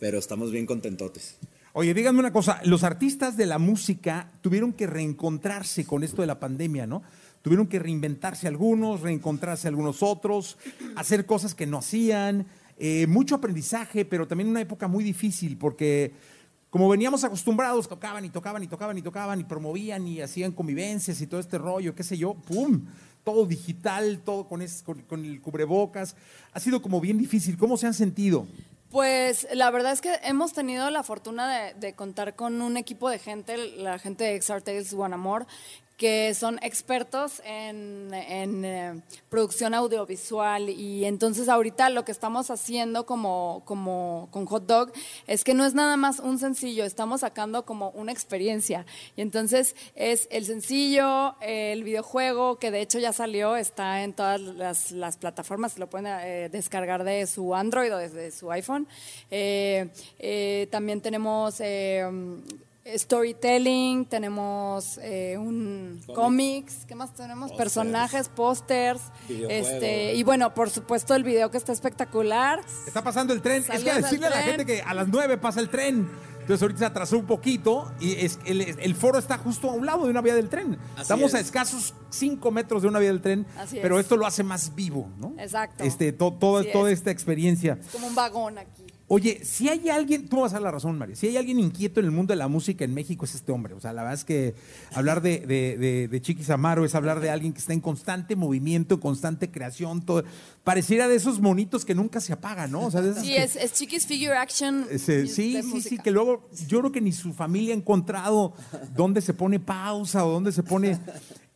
[0.00, 1.36] pero estamos bien contentotes.
[1.74, 6.26] Oye, díganme una cosa, los artistas de la música tuvieron que reencontrarse con esto de
[6.26, 7.02] la pandemia, ¿no?
[7.46, 10.58] Tuvieron que reinventarse algunos, reencontrarse algunos otros,
[10.96, 12.44] hacer cosas que no hacían,
[12.76, 16.12] eh, mucho aprendizaje, pero también una época muy difícil porque
[16.70, 21.20] como veníamos acostumbrados, tocaban y tocaban y tocaban y tocaban y promovían y hacían convivencias
[21.20, 22.84] y todo este rollo, qué sé yo, ¡pum!
[23.22, 26.16] Todo digital, todo con, el cubrebocas.
[26.52, 27.56] Ha sido como bien difícil.
[27.56, 28.48] ¿Cómo se han sentido?
[28.90, 33.08] Pues la verdad es que hemos tenido la fortuna de, de contar con un equipo
[33.08, 35.46] de gente, la gente de XR Tales Guanamor,
[35.96, 43.06] que son expertos en, en, eh, producción audiovisual y entonces ahorita lo que estamos haciendo
[43.06, 44.92] como, como con Hot Dog
[45.26, 48.84] es que no es nada más un sencillo, estamos sacando como una experiencia
[49.16, 54.40] y entonces es el sencillo, el videojuego que de hecho ya salió, está en todas
[54.40, 58.86] las, las plataformas, lo pueden eh, descargar de su Android o desde su iPhone.
[59.30, 61.60] Eh, también tenemos...
[62.96, 66.14] storytelling, tenemos eh, un Cómic.
[66.16, 67.52] cómics, ¿qué más tenemos?
[67.52, 72.60] Personajes, pósters, este y bueno, por supuesto el video que está espectacular.
[72.86, 73.64] Está pasando el tren.
[73.72, 76.08] es que decirle a la gente que a las 9 pasa el tren.
[76.40, 79.84] Entonces ahorita se atrasó un poquito y es, el, el foro está justo a un
[79.84, 80.78] lado de una vía del tren.
[80.92, 81.46] Así Estamos a es.
[81.46, 84.04] escasos 5 metros de una vía del tren, Así pero es.
[84.04, 85.34] esto lo hace más vivo, ¿no?
[85.40, 85.82] Exacto.
[85.82, 86.98] Este, to- todo- Así toda es.
[86.98, 87.78] esta experiencia.
[87.80, 88.84] Es como un vagón aquí.
[89.08, 92.06] Oye, si hay alguien, tú vas a la razón, María, si hay alguien inquieto en
[92.06, 93.72] el mundo de la música en México es este hombre.
[93.74, 94.54] O sea, la verdad es que
[94.94, 98.34] hablar de, de, de, de Chiquis Amaro es hablar de alguien que está en constante
[98.34, 100.04] movimiento, en constante creación.
[100.04, 100.24] Todo.
[100.64, 102.80] Pareciera de esos monitos que nunca se apagan, ¿no?
[102.86, 104.86] O sea, de Sí, que- es, es Chiquis Figure Action.
[104.98, 108.54] sí, sí, sí, que luego yo creo que ni su familia ha encontrado
[108.96, 110.98] dónde se pone pausa o dónde se pone...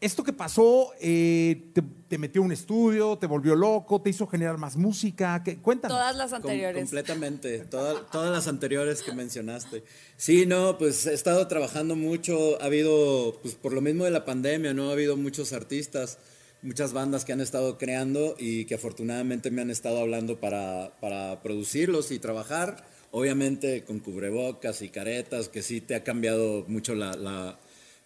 [0.00, 4.26] Esto que pasó, eh, te, te metió a un estudio, te volvió loco, te hizo
[4.26, 5.42] generar más música.
[5.44, 5.58] ¿Qué?
[5.58, 5.98] Cuéntanos.
[5.98, 6.80] Todas las Com- anteriores.
[6.82, 9.84] completamente, toda- todas las anteriores que mencionaste.
[10.16, 14.24] Sí, no, pues he estado trabajando mucho, ha habido, pues por lo mismo de la
[14.24, 14.88] pandemia, ¿no?
[14.88, 16.16] Ha habido muchos artistas,
[16.62, 21.42] muchas bandas que han estado creando y que afortunadamente me han estado hablando para, para
[21.42, 22.86] producirlos y trabajar.
[23.10, 27.12] Obviamente con cubrebocas y caretas, que sí te ha cambiado mucho la...
[27.16, 27.58] la-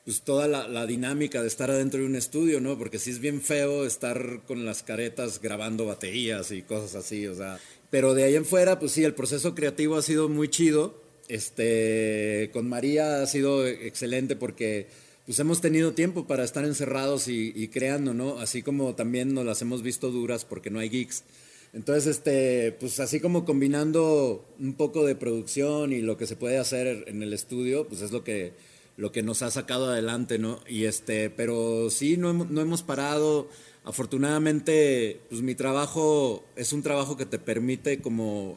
[0.05, 2.77] pues toda la, la dinámica de estar adentro de un estudio, ¿no?
[2.77, 7.35] Porque sí es bien feo estar con las caretas grabando baterías y cosas así, o
[7.35, 7.59] sea.
[7.91, 10.95] Pero de ahí en fuera, pues sí, el proceso creativo ha sido muy chido.
[11.29, 14.89] Este, con María ha sido excelente porque
[15.25, 18.41] pues hemos tenido tiempo para estar encerrados y, creando, ¿no?
[18.41, 21.25] Así como también nos las hemos visto duras porque no hay geeks.
[21.73, 26.59] Entonces, este, pues así como combinando un poco de producción y lo que se puede
[26.59, 28.53] hacer en el estudio, pues es lo que,
[28.97, 30.61] lo que nos ha sacado adelante, ¿no?
[30.69, 33.49] Y este, pero sí, no no hemos parado.
[33.85, 38.57] Afortunadamente, pues mi trabajo es un trabajo que te permite como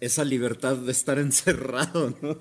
[0.00, 2.38] esa libertad de estar encerrado, ¿no?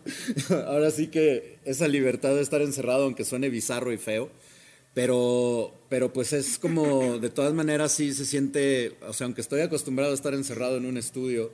[0.68, 4.30] Ahora sí que esa libertad de estar encerrado, aunque suene bizarro y feo,
[4.94, 9.62] pero, pero pues es como, de todas maneras sí se siente, o sea, aunque estoy
[9.62, 11.52] acostumbrado a estar encerrado en un estudio,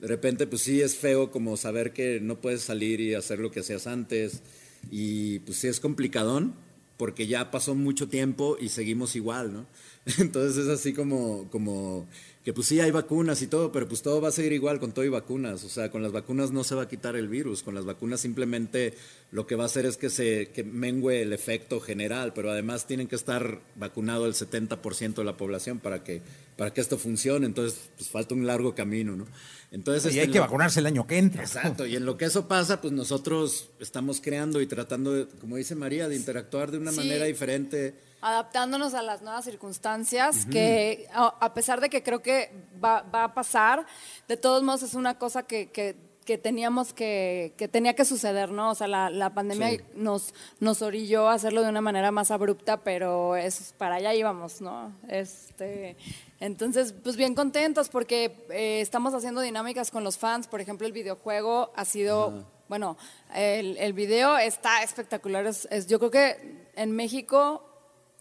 [0.00, 3.50] de repente pues sí es feo como saber que no puedes salir y hacer lo
[3.50, 4.42] que hacías antes,
[4.90, 6.54] y pues sí es complicadón,
[6.96, 9.66] porque ya pasó mucho tiempo y seguimos igual, ¿no?
[10.18, 12.06] Entonces es así como, como
[12.44, 14.92] que pues sí hay vacunas y todo, pero pues todo va a seguir igual con
[14.92, 15.62] todo y vacunas.
[15.64, 18.20] O sea, con las vacunas no se va a quitar el virus, con las vacunas
[18.20, 18.94] simplemente
[19.30, 22.86] lo que va a hacer es que se que mengue el efecto general, pero además
[22.86, 26.22] tienen que estar vacunado el 70% de la población para que,
[26.56, 27.44] para que esto funcione.
[27.44, 29.26] Entonces, pues falta un largo camino, ¿no?
[29.70, 31.42] Entonces, y este, hay que lo- vacunarse el año que entra.
[31.42, 35.56] Exacto, y en lo que eso pasa, pues nosotros estamos creando y tratando, de, como
[35.56, 36.96] dice María, de interactuar de una Sí.
[36.96, 37.94] manera diferente.
[38.20, 42.52] Adaptándonos a las nuevas circunstancias, que a, a pesar de que creo que
[42.82, 43.86] va, va a pasar,
[44.28, 48.52] de todos modos es una cosa que, que- que teníamos que, que tenía que suceder,
[48.52, 48.70] ¿no?
[48.70, 49.80] O sea, la, la pandemia Sí.
[49.96, 54.60] nos, nos orilló a hacerlo de una manera más abrupta, pero es, para allá íbamos,
[54.60, 54.92] ¿no?
[55.08, 55.96] Este,
[56.38, 60.92] entonces, pues bien contentos porque eh, estamos haciendo dinámicas con los fans, por ejemplo, el
[60.92, 62.44] videojuego ha sido...
[62.68, 62.96] Bueno,
[63.34, 65.44] el, el video está espectacular.
[65.46, 67.64] Es, es- yo creo que en México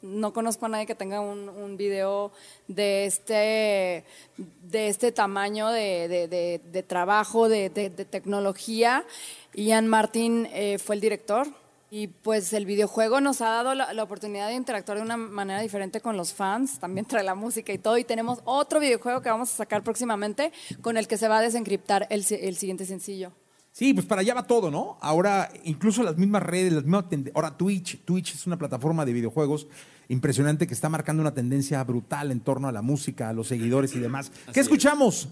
[0.01, 2.31] no conozco a nadie que tenga un, video
[2.67, 4.05] de este,
[4.37, 7.69] de este tamaño de, trabajo, de,
[8.09, 9.05] tecnología.
[9.53, 11.47] Ian Martin eh, fue el director.
[11.91, 16.01] Y pues el videojuego nos ha dado la, oportunidad de interactuar de una manera diferente
[16.01, 17.97] con los fans, también trae la música y todo.
[17.97, 21.41] Y tenemos otro videojuego que vamos a sacar próximamente con el que se va a
[21.41, 23.31] desencriptar el siguiente sencillo.
[23.79, 24.97] Sí, pues para allá va todo, ¿no?
[24.99, 29.67] Ahora, incluso las mismas redes, las mismas ahora Twitch, Twitch es una plataforma de videojuegos
[30.09, 33.95] impresionante que está marcando una tendencia brutal en torno a la música, a los seguidores
[33.95, 34.33] y demás.
[34.53, 35.29] ¿Qué escuchamos?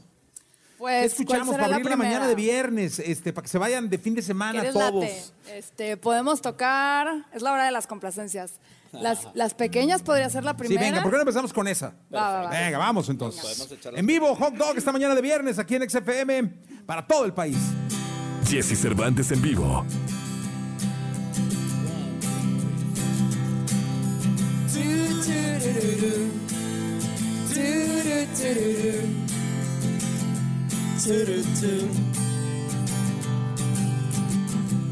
[0.78, 3.00] Pues, ¿Qué escuchamos ¿cuál para abrir la, mañana de viernes?
[3.00, 4.94] Este, para que se vayan de fin de semana ¿Quieres todos.
[5.04, 5.24] late?
[5.54, 8.62] Este, podemos tocar, es la hora de las complacencias.
[8.94, 10.84] Las, las pequeñas podría ser la Sí, primera.
[10.84, 11.96] venga, ¿por qué no empezamos con esa?
[12.16, 12.50] Va, va, va.
[12.50, 13.78] Venga, vamos entonces.
[13.94, 16.44] En vivo, Hot Dog, esta mañana de viernes aquí en XFM
[16.86, 17.58] para todo el país.
[18.50, 19.86] Jesse Cervantes en vivo.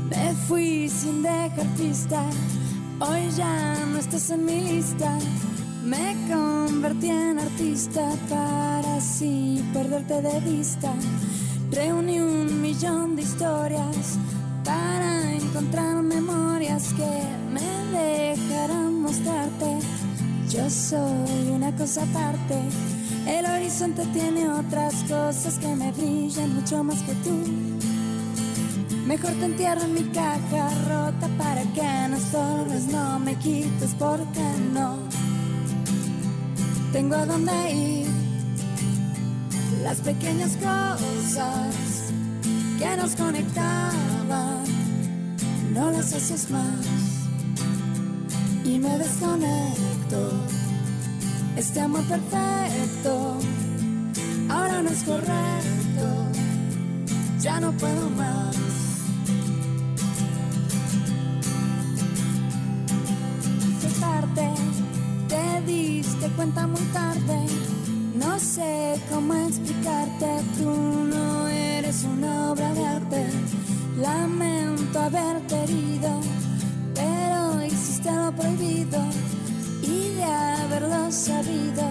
[0.10, 2.30] Me fui sin dejar pista,
[3.00, 5.18] hoy ya no estás en mi lista.
[5.86, 10.94] Me convertí en artista para así perderte de vista.
[11.72, 14.18] Reuní un millón de historias
[14.64, 19.80] para encontrar memorias que me dejarán mostrarte.
[20.50, 22.56] Yo soy una cosa aparte.
[23.28, 27.44] El horizonte tiene otras cosas que me brillan mucho más que tú.
[29.08, 34.42] Mejor te entierro en mi caja rota para que no estorbes, no me quites porque
[34.74, 34.98] no
[36.92, 38.15] tengo a dónde ir.
[39.86, 41.76] Las pequeñas cosas
[42.80, 44.64] que nos conectaban,
[45.76, 47.28] no las haces más
[48.64, 50.32] y me desconecto.
[51.56, 53.38] Este amor perfecto
[54.50, 56.32] ahora no es correcto,
[57.40, 58.56] ya no puedo más.
[63.82, 64.50] Soy parte,
[65.28, 67.55] te diste cuenta muy tarde.
[68.16, 70.26] No sé cómo explicarte,
[70.58, 73.26] tú no eres una obra de arte.
[74.00, 76.22] Lamento haberte herido,
[76.94, 79.00] pero hiciste lo prohibido.
[79.82, 81.84] Y de haberlo sabido,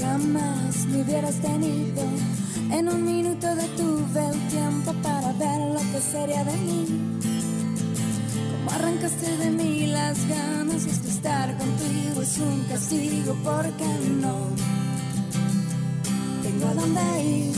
[0.00, 2.02] jamás me hubieras tenido.
[2.72, 6.86] En un minuto detuve el tiempo para ver lo que sería de mí.
[8.50, 13.86] Como arrancaste de mí las ganas, es que estar contigo es un castigo, porque
[14.20, 14.75] no
[16.66, 17.56] a dónde ir.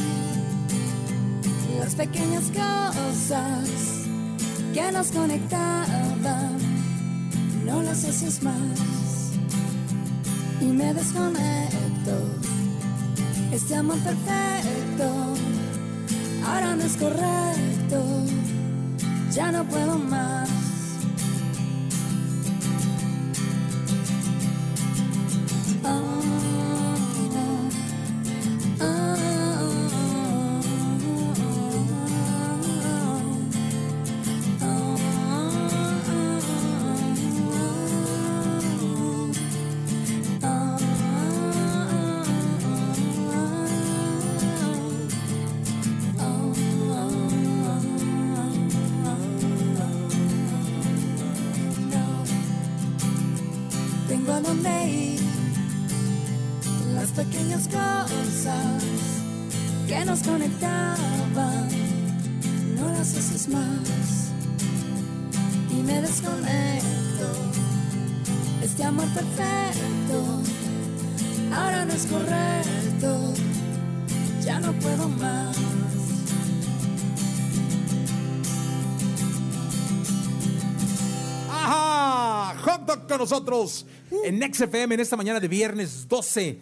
[1.80, 3.68] Las pequeñas cosas
[4.74, 6.59] que nos conectaban,
[7.64, 9.32] no las haces más
[10.61, 12.16] y me desconecto.
[13.52, 15.34] Este amor perfecto
[16.44, 18.02] ahora no es correcto,
[19.32, 20.57] ya no puedo más.
[83.18, 83.84] Nosotros
[84.24, 86.58] en XFM en esta mañana de viernes 12.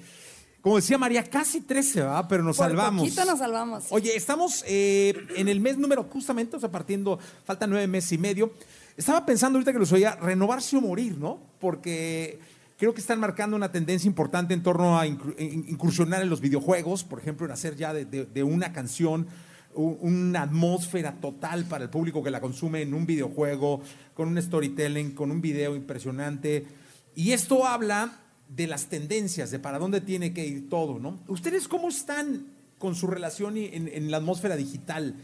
[0.60, 2.26] Como decía María, casi 13, ¿verdad?
[2.28, 3.02] Pero nos Por salvamos.
[3.04, 3.84] poquito nos salvamos.
[3.90, 8.18] Oye, estamos eh, en el mes número justamente, o sea, partiendo, faltan nueve meses y
[8.18, 8.52] medio.
[8.96, 11.38] Estaba pensando ahorita que los oía, renovarse o morir, ¿no?
[11.60, 12.40] Porque
[12.78, 16.40] creo que están marcando una tendencia importante en torno a incur- in- incursionar en los
[16.40, 19.28] videojuegos, por ejemplo, en hacer ya de, de- de una canción
[19.76, 23.80] una atmósfera total para el público que la consume en un videojuego,
[24.14, 26.66] con un storytelling, con un video impresionante.
[27.14, 28.18] Y esto habla
[28.48, 31.18] de las tendencias, de para dónde tiene que ir todo, ¿no?
[31.28, 32.46] ¿Ustedes cómo están
[32.78, 35.14] con su relación y- en, en la atmósfera digital?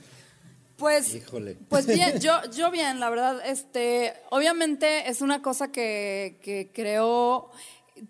[0.76, 1.56] Pues, Híjole.
[1.68, 7.50] pues bien, yo, yo bien, la verdad, este, obviamente es una cosa que, que creo,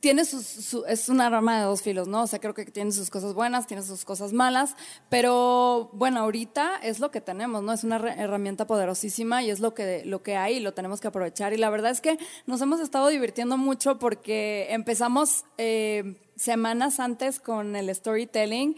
[0.00, 2.22] tiene sus, su- es una rama de dos filos, ¿no?
[2.22, 4.74] O sea, creo que tiene sus cosas buenas, tiene sus cosas malas,
[5.08, 7.72] pero bueno, ahorita es lo que tenemos, ¿no?
[7.72, 11.08] Es una herramienta poderosísima y es lo que, lo que hay y lo tenemos que
[11.08, 11.52] aprovechar.
[11.52, 17.38] Y la verdad es que nos hemos estado divirtiendo mucho porque empezamos eh, semanas antes
[17.40, 18.76] con el storytelling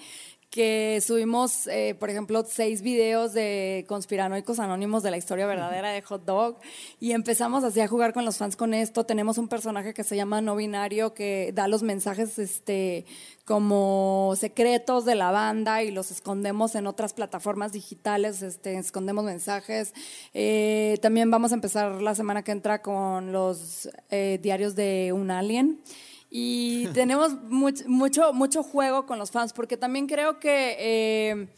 [0.54, 6.00] que subimos, eh, por ejemplo, seis videos de conspiranoicos anónimos de la historia verdadera de
[6.02, 6.60] Hot Dog
[7.00, 9.04] y empezamos así a jugar con los fans con esto.
[9.04, 13.04] Tenemos un personaje que se llama no binario que da los mensajes este,
[13.44, 19.92] como secretos de la banda y los escondemos en otras plataformas digitales, este, escondemos mensajes.
[20.34, 25.32] Eh, también vamos a empezar la semana que entra con los eh, diarios de un
[25.32, 25.80] alien.
[26.36, 31.48] Y tenemos much- mucho, mucho juego con los fans, porque también creo que eh,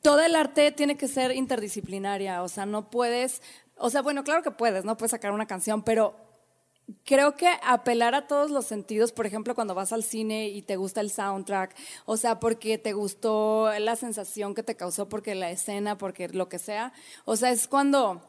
[0.00, 2.42] todo el arte tiene que ser interdisciplinaria.
[2.42, 3.42] O sea, no puedes,
[3.76, 6.14] o sea, bueno, claro que puedes, no puedes sacar una canción, pero
[7.04, 10.76] creo que apelar a todos los sentidos, por ejemplo, cuando vas al cine y te
[10.76, 15.50] gusta el soundtrack, o sea, porque te gustó la sensación que te causó, porque la
[15.50, 16.94] escena, porque lo que sea,
[17.26, 18.22] o sea, es cuando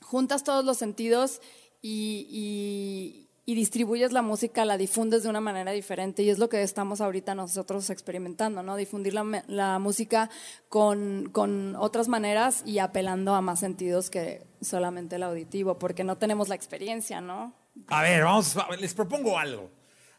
[0.00, 1.42] juntas todos los sentidos
[1.82, 6.50] y, y- y distribuyes la música, la difundes de una manera diferente y es lo
[6.50, 8.76] que estamos ahorita nosotros experimentando, ¿no?
[8.76, 10.28] Difundir la, música
[10.68, 16.18] con, con otras maneras y apelando a más sentidos que solamente el auditivo, porque no
[16.18, 17.54] tenemos la experiencia, ¿no?
[17.86, 19.70] A ver, vamos, a ver, les propongo algo.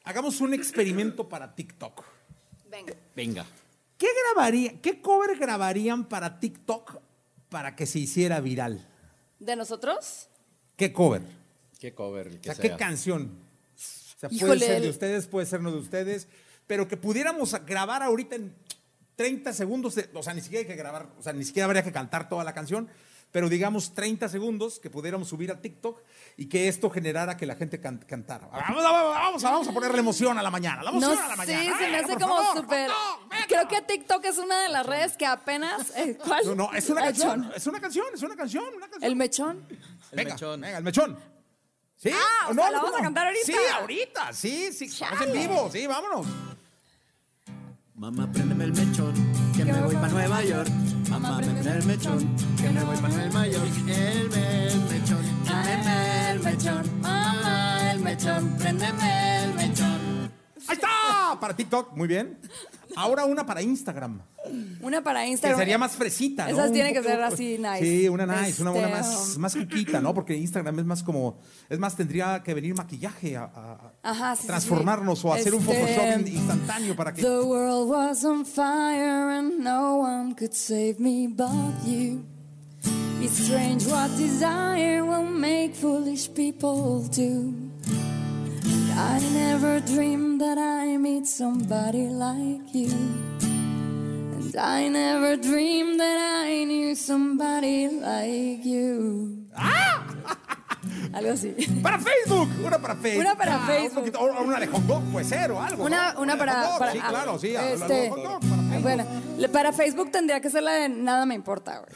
[0.05, 2.03] Hagamos un experimento para TikTok.
[2.67, 2.95] Venga.
[3.15, 3.45] Venga.
[3.99, 6.99] ¿Qué grabaría, qué cover grabarían para TikTok
[7.49, 8.87] para que se hiciera viral?
[9.37, 10.29] ¿De nosotros?
[10.75, 11.38] ¿Qué cover?
[11.79, 13.39] Qué cover, el O sea, ¿qué canción?
[13.75, 16.27] O sea, puede Híjole, ser de el- ustedes, puede ser no de ustedes,
[16.67, 18.53] pero que pudiéramos grabar ahorita en
[19.15, 21.83] 30 segundos, de- o sea, ni siquiera hay que grabar, o sea, ni siquiera habría
[21.83, 22.89] que cantar toda la canción,
[23.31, 26.01] pero digamos 30 segundos que pudiéramos subir a TikTok
[26.35, 28.47] y que esto generara que la gente can- cantara.
[28.47, 31.35] Vamos, vamos, vamos, vamos a ponerle emoción a la mañana, la emoción No a la
[31.35, 31.77] mañana.
[31.77, 32.89] se me hace como súper...
[33.47, 35.91] Creo que TikTok es una de las redes que apenas...
[35.95, 36.43] eh, ¿Cuál?
[36.45, 37.27] No, no, es una Mechón.
[37.41, 39.03] canción, es una canción, es una canción, una canción.
[39.03, 39.65] ¿El mechón?
[40.11, 41.38] venga, venga, el mechón.
[42.01, 42.09] ¿Sí?
[42.13, 43.45] Ah, o ¿O sea, ¿la vamos a cantar ahorita?
[43.45, 44.89] Sí, ahorita, sí, sí.
[45.01, 46.25] Vamos en vivo, sí, vámonos.
[47.95, 49.13] Mamá, préndeme el mechón,
[49.53, 50.69] que me voy para Nueva York.
[51.09, 53.71] Mamá, préndeme el mechón, que me voy para Nueva York.
[53.89, 57.01] El, me- el mechón, préndeme el mechón.
[57.01, 60.31] Mamá, el mechón, préndeme el mechón.
[60.69, 62.39] Ahí está, para TikTok, muy bien.
[62.99, 64.21] Ahora una para Instagram.
[64.81, 65.59] Una para Que Instagram.
[65.59, 66.51] sería más fresita, ¿no?
[66.51, 67.79] Esas Un tienen que ser así nice.
[67.79, 70.13] Sí, una nice, una, una Este, más, más cuquita, ¿no?
[70.13, 71.39] Porque Instagram es más como,
[71.69, 75.27] es más, tendría que venir maquillaje a, a- Ajá, sí, sí, transformarnos sí.
[75.27, 77.21] o hacer un Este, Photoshop in- instantáneo para que...
[77.21, 81.49] The world was on fire and no one could save me but
[81.85, 82.23] you.
[83.21, 87.53] It's strange what desire will make foolish people do.
[89.01, 92.91] I never dreamed that I meet somebody like you.
[93.41, 99.47] And I never dreamed that I knew somebody like you.
[101.13, 101.55] Algo así.
[101.81, 103.21] Para Facebook, una para Facebook.
[103.25, 103.99] Una para Ah, un Facebook.
[104.03, 105.83] poquito- o una de hot dog puede ser o algo.
[105.85, 106.21] Una, ¿no?
[106.21, 107.55] una de para, para- Sí, claro, sí.
[107.55, 108.81] ah, este, de hot dog, para Facebook.
[108.83, 109.05] bueno,
[109.51, 111.93] para Facebook tendría que ser la de nada me importa, güey.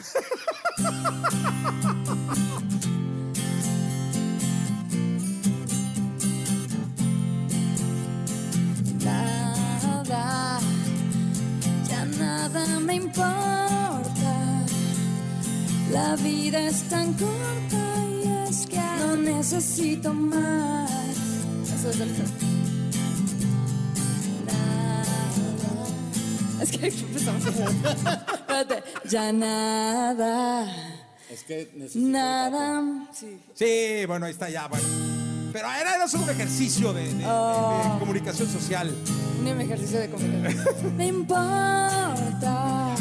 [10.13, 14.63] Ya nada me importa.
[15.91, 20.91] La vida es tan corta y es que no necesito más.
[21.63, 22.11] Eso es el
[24.45, 25.03] Nada.
[26.61, 27.45] Es que empezamos.
[27.47, 28.83] Espérate.
[29.09, 30.67] Ya nada.
[31.31, 32.07] Es que necesito.
[32.07, 33.07] Nada.
[33.13, 33.39] Sí.
[33.55, 35.22] Sí, bueno, ahí está ya, bueno.
[35.53, 37.81] Pero era, era solo un ejercicio de, Oh.
[37.93, 38.93] de comunicación social.
[39.39, 40.97] Un ejercicio de comunicación.
[40.97, 42.95] Me importa.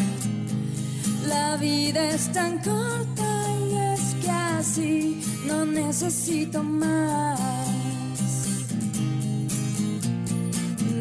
[1.27, 7.41] La vida es tan corta y es que así no necesito más.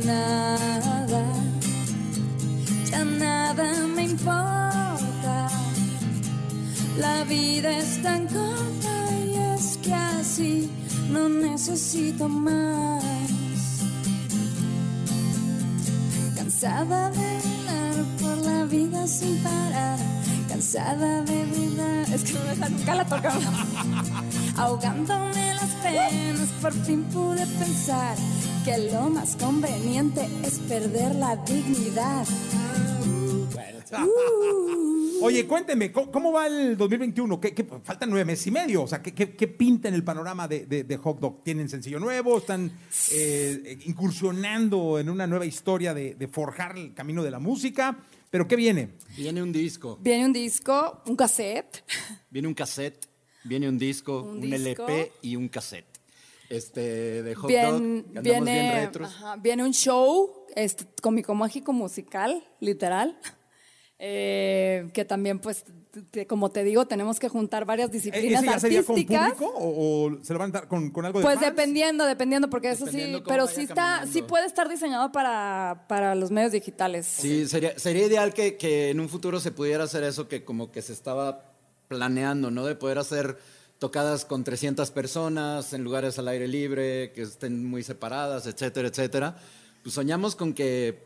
[0.05, 1.23] Nada,
[2.89, 5.47] ya nada me importa.
[6.97, 10.69] La vida es tan corta y es que así
[11.11, 13.03] no necesito más.
[16.35, 19.99] Cansada de andar por la vida sin parar.
[20.47, 22.11] Cansada de brindar.
[22.13, 23.43] Es que no nunca la tocamos.
[24.57, 28.15] Ahogándome las penas, por fin pude pensar
[28.63, 32.25] que lo más conveniente es perder la dignidad.
[35.21, 37.39] Oye, cuénteme, ¿cómo, cómo va el 2021?
[37.39, 38.83] ¿Qué, qué- faltan nueve meses y medio.
[38.83, 41.43] O sea, ¿qué, qué- qué pinta en el panorama de, de- de Hot Dog?
[41.43, 42.37] ¿Tienen sencillo nuevo?
[42.37, 42.71] ¿Están
[43.11, 47.97] eh, incursionando en una nueva historia de, de forjar el camino de la música?
[48.29, 48.89] ¿Pero qué viene?
[49.17, 51.83] Viene un disco, Viene un disco, un cassette.
[52.29, 53.05] viene un cassette,
[53.43, 54.87] viene un disco, Un un, disco.
[54.87, 55.85] LP y un cassette.
[56.49, 59.07] este, de hot Bien- dog, viene, bien retros.
[59.09, 63.17] ajá, viene un show este, cómico mágico musical, literal.
[64.03, 65.63] Eh, que también, pues,
[66.09, 69.33] te- como te digo, tenemos que juntar varias ¿E- disciplinas ¿Ese ya sería con artísticas.
[69.33, 71.47] público o, o se lo van a dar con, con algo de Pues fans?
[71.47, 74.11] dependiendo, dependiendo, porque eso Dependiendo sí, cómo pero sí está, caminando.
[74.11, 77.05] sí puede estar diseñado para, para los medios digitales.
[77.05, 80.71] Sí, sería, sería ideal que, que en un futuro se pudiera hacer eso que como
[80.71, 81.53] que se estaba
[81.87, 82.65] planeando, ¿no?
[82.65, 83.37] De poder hacer
[83.77, 89.35] tocadas con 300 personas en lugares al aire libre, que estén muy separadas, etcétera, etcétera.
[89.83, 91.03] Pues soñamos con que,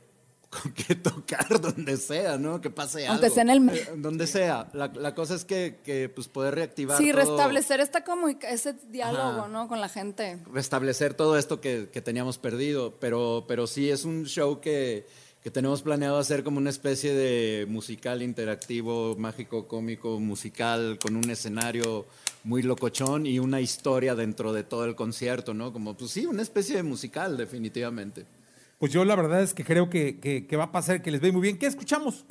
[0.62, 2.62] con que tocar donde sea, ¿no?
[2.62, 3.34] Que pase Aunque algo.
[3.36, 4.70] sea en el- Eh, Donde sea.
[4.74, 8.04] La, la cosa es que, que, pues poder reactivar Sí, todo- restablecer esta
[8.50, 9.48] ese diálogo, Ajá.
[9.48, 9.68] ¿no?
[9.68, 10.40] Con la gente.
[10.52, 12.96] restablecer todo esto que, que teníamos perdido.
[13.00, 15.06] Pero, pero sí, es un show que,
[15.44, 21.30] que tenemos planeado hacer como una especie de musical interactivo, mágico, cómico, musical, con un
[21.30, 22.06] escenario
[22.44, 25.74] muy locochón y una historia dentro de todo el concierto, ¿no?
[25.74, 28.26] Como, pues sí, una especie de musical, definitivamente.
[28.80, 31.22] Pues yo la verdad es que creo que, que- que va a pasar, que les
[31.22, 31.58] ve muy bien.
[31.58, 32.26] ¿Qué escuchamos?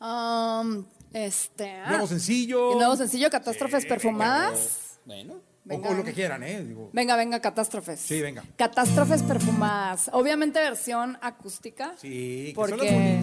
[0.00, 1.70] Um, este.
[1.70, 2.72] ah, Nuevo sencillo.
[2.72, 4.98] el nuevo sencillo, Catástrofes Perfumadas.
[5.04, 5.34] Bueno.
[5.68, 6.64] O, o lo que quieran, ¿eh?
[6.64, 8.00] Digo, Venga, venga, Catástrofes.
[8.00, 8.42] sí, venga.
[8.56, 10.08] Catástrofes Perfumadas.
[10.12, 11.94] Obviamente versión acústica.
[12.00, 13.20] Sí, porque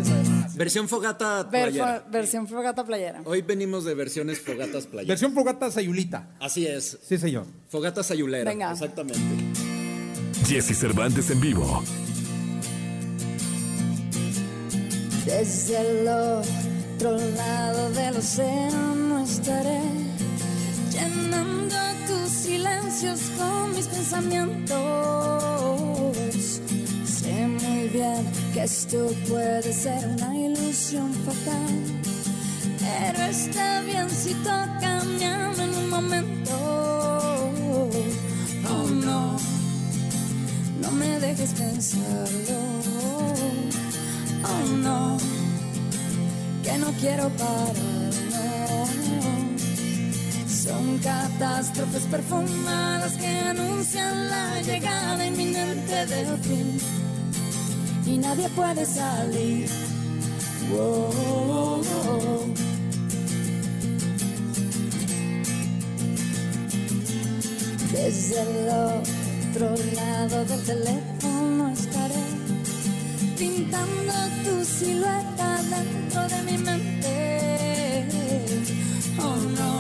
[0.56, 2.06] Versión fogata ver- playera.
[2.10, 3.22] versión fogata playera.
[3.26, 5.08] Hoy venimos de versiones fogatas playeras.
[5.08, 6.30] Versión fogata sayulita.
[6.40, 7.00] Así es.
[7.04, 7.46] Sí, señor.
[7.70, 8.50] Fogata sayulera.
[8.50, 8.72] Venga.
[8.72, 9.20] Exactamente.
[10.46, 11.84] Jesse Cervantes en vivo.
[15.28, 19.82] Desde el otro lado del océano estaré
[20.90, 21.76] llenando
[22.08, 24.72] tus silencios con mis pensamientos.
[27.06, 31.76] Sé muy bien que esto puede ser una ilusión fatal,
[32.80, 36.52] pero está bien si toca mi en un momento.
[38.72, 39.36] Oh no,
[40.82, 42.78] no me dejes pensarlo.
[44.44, 45.18] Oh no,
[46.64, 47.88] que no quiero parar.
[50.48, 56.78] Son catástrofes perfumadas que anuncian la llegada inminente del fin.
[58.06, 59.70] Y nadie puede salir.
[67.92, 72.16] Desde el otro lado del teléfono estaré
[73.38, 78.08] pintando tu silueta dentro de mi mente.
[79.20, 79.74] Oh no,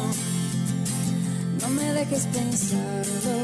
[1.61, 3.37] no me dejes pensarlo.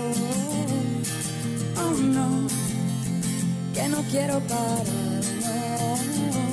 [1.84, 2.48] Oh no,
[3.74, 5.24] que no quiero parar.
[5.42, 6.44] No.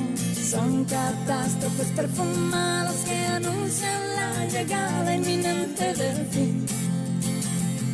[0.51, 6.65] Son catástrofes perfumadas que anuncian la llegada inminente del fin.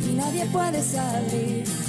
[0.08, 1.87] Y nadie puede salir.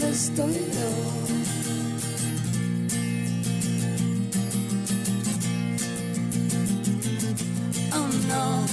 [0.00, 0.90] ¿Dónde estoy yo?
[7.92, 8.66] Oh no,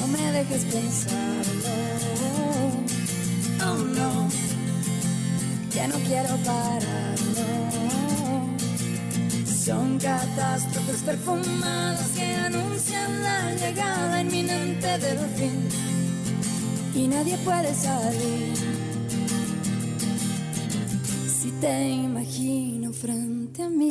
[0.00, 1.74] no me dejes pensarlo.
[3.66, 4.28] Oh no,
[5.74, 7.18] ya no quiero parar.
[7.36, 8.54] no.
[9.46, 15.68] Son catástrofes perfumadas que anuncian la llegada inminente del fin.
[16.94, 18.93] Y nadie puede salir.
[21.64, 23.90] Te imagino frente a mí.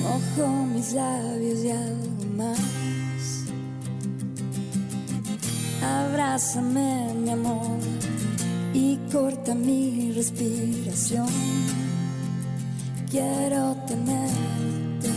[0.00, 2.60] Mojo mis labios y algo más.
[5.82, 7.80] Abrázame, mi amor,
[8.72, 11.26] y corta mi respiración.
[13.10, 15.10] Quiero tenerte.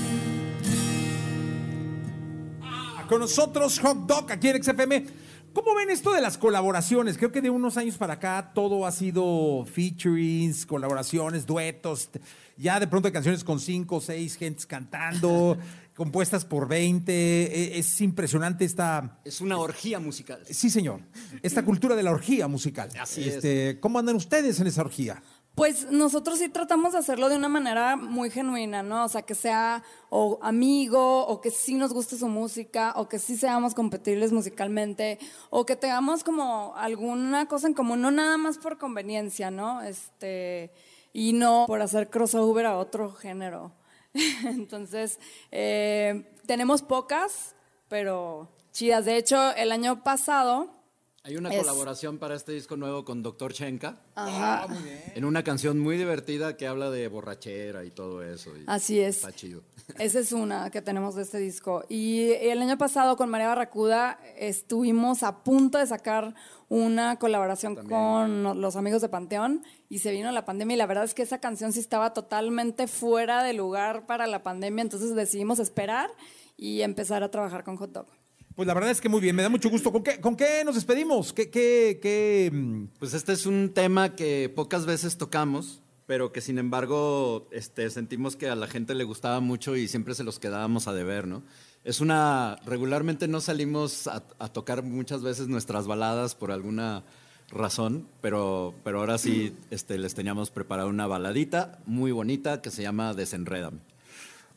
[3.07, 5.05] Con nosotros, Hot Dog, aquí en XFM.
[5.53, 7.17] ¿Cómo ven esto de las colaboraciones?
[7.17, 12.09] Creo que de unos años para acá todo ha sido featurings, colaboraciones, duetos.
[12.57, 15.57] Ya de pronto hay canciones con cinco o seis gentes cantando,
[15.95, 17.11] compuestas por 20.
[17.11, 19.19] E- Es impresionante esta.
[19.25, 20.41] Es una orgía musical.
[20.49, 21.01] Sí, señor.
[21.41, 22.89] Esta cultura de la orgía musical.
[22.99, 23.35] Así es.
[23.35, 25.21] Este, ¿Cómo andan ustedes en esa orgía?
[25.55, 29.03] Pues nosotros sí tratamos de hacerlo de una manera muy genuina, ¿no?
[29.03, 33.19] O sea, que sea o amigo, o que sí nos guste su música, o que
[33.19, 35.19] sí seamos compatibles musicalmente,
[35.49, 39.81] o que tengamos como alguna cosa en común, no nada más por conveniencia, ¿no?
[39.81, 40.71] Este,
[41.11, 43.73] y no por hacer crossover a otro género.
[44.45, 45.19] Entonces,
[45.51, 47.55] eh, tenemos pocas,
[47.89, 49.03] pero chidas.
[49.03, 50.80] De hecho, el año pasado...
[51.23, 53.53] Hay una es- colaboración para este disco nuevo con Dr.
[53.53, 54.01] Chenka.
[54.15, 54.65] Ajá.
[55.13, 58.57] En una canción muy divertida que habla de borrachera y todo eso.
[58.57, 59.17] y Así es.
[59.17, 59.61] Está chido.
[59.99, 61.83] Esa es una que tenemos de este disco.
[61.89, 66.33] Y el año pasado con María Barracuda estuvimos a punto de sacar
[66.69, 71.03] una colaboración con los amigos de Panteón y se vino la pandemia y la verdad
[71.03, 75.59] es que esa canción sí estaba totalmente fuera de lugar para la pandemia, entonces decidimos
[75.59, 76.09] esperar
[76.55, 78.07] y empezar a trabajar con Hot Dog.
[78.55, 79.91] Pues la verdad es que muy bien, me da mucho gusto.
[79.91, 81.31] ¿Con qué, con qué nos despedimos?
[81.33, 86.41] ¿Qué, qué, qué, mm, Pues este es un tema que pocas veces tocamos, pero que
[86.41, 90.39] sin embargo este, sentimos que a la gente le gustaba mucho y siempre se los
[90.39, 91.43] quedábamos a deber, ¿no?
[91.83, 92.59] Es una.
[92.65, 94.19] Regularmente no salimos a,
[94.49, 97.03] tocar muchas veces nuestras baladas por alguna
[97.49, 102.83] razón, pero, pero ahora sí este, les teníamos preparado una baladita muy bonita que se
[102.83, 103.79] llama Desenrédame.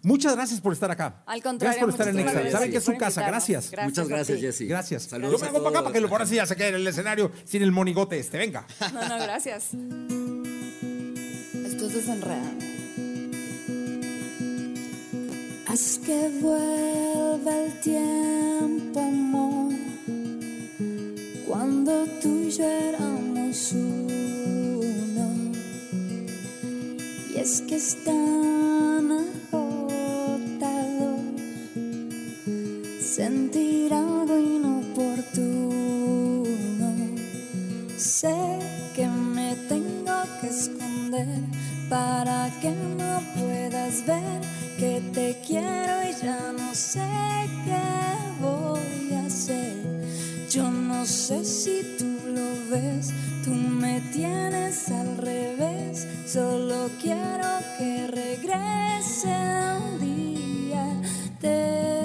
[0.04, 1.22] Muchas gracias por estar acá.
[1.26, 3.26] Al contrario, Gracias por estar en gracias Saben que es su casa.
[3.26, 3.70] Gracias.
[3.70, 4.40] Gracias Muchas gracias.
[4.40, 4.66] Jessy.
[4.66, 5.02] Gracias.
[5.04, 6.74] Saludos Yo me hago para acá para que lo ahora sí ya se quede en
[6.76, 8.36] el escenario sin el monigote este.
[8.38, 8.66] Venga.
[8.92, 9.70] No, no, gracias.
[11.64, 12.74] Esto es desenredado.
[15.66, 19.72] Haz que vuelva el tiempo, amor,
[21.48, 25.52] cuando tú y yo éramos uno.
[27.34, 27.96] Y es que es
[33.14, 35.78] sentir algo inoportuno.
[37.96, 38.34] Sé
[38.96, 41.40] que me tengo que esconder
[41.88, 44.40] para que no puedas ver
[44.80, 47.06] que te quiero y ya no sé
[47.64, 47.86] qué
[48.40, 49.76] voy a hacer.
[50.50, 53.12] Yo no sé si tú lo ves,
[53.44, 56.08] tú me tienes al revés.
[56.26, 59.28] Solo quiero que regrese
[59.86, 60.14] un día.
[61.40, 62.03] Desenrédame,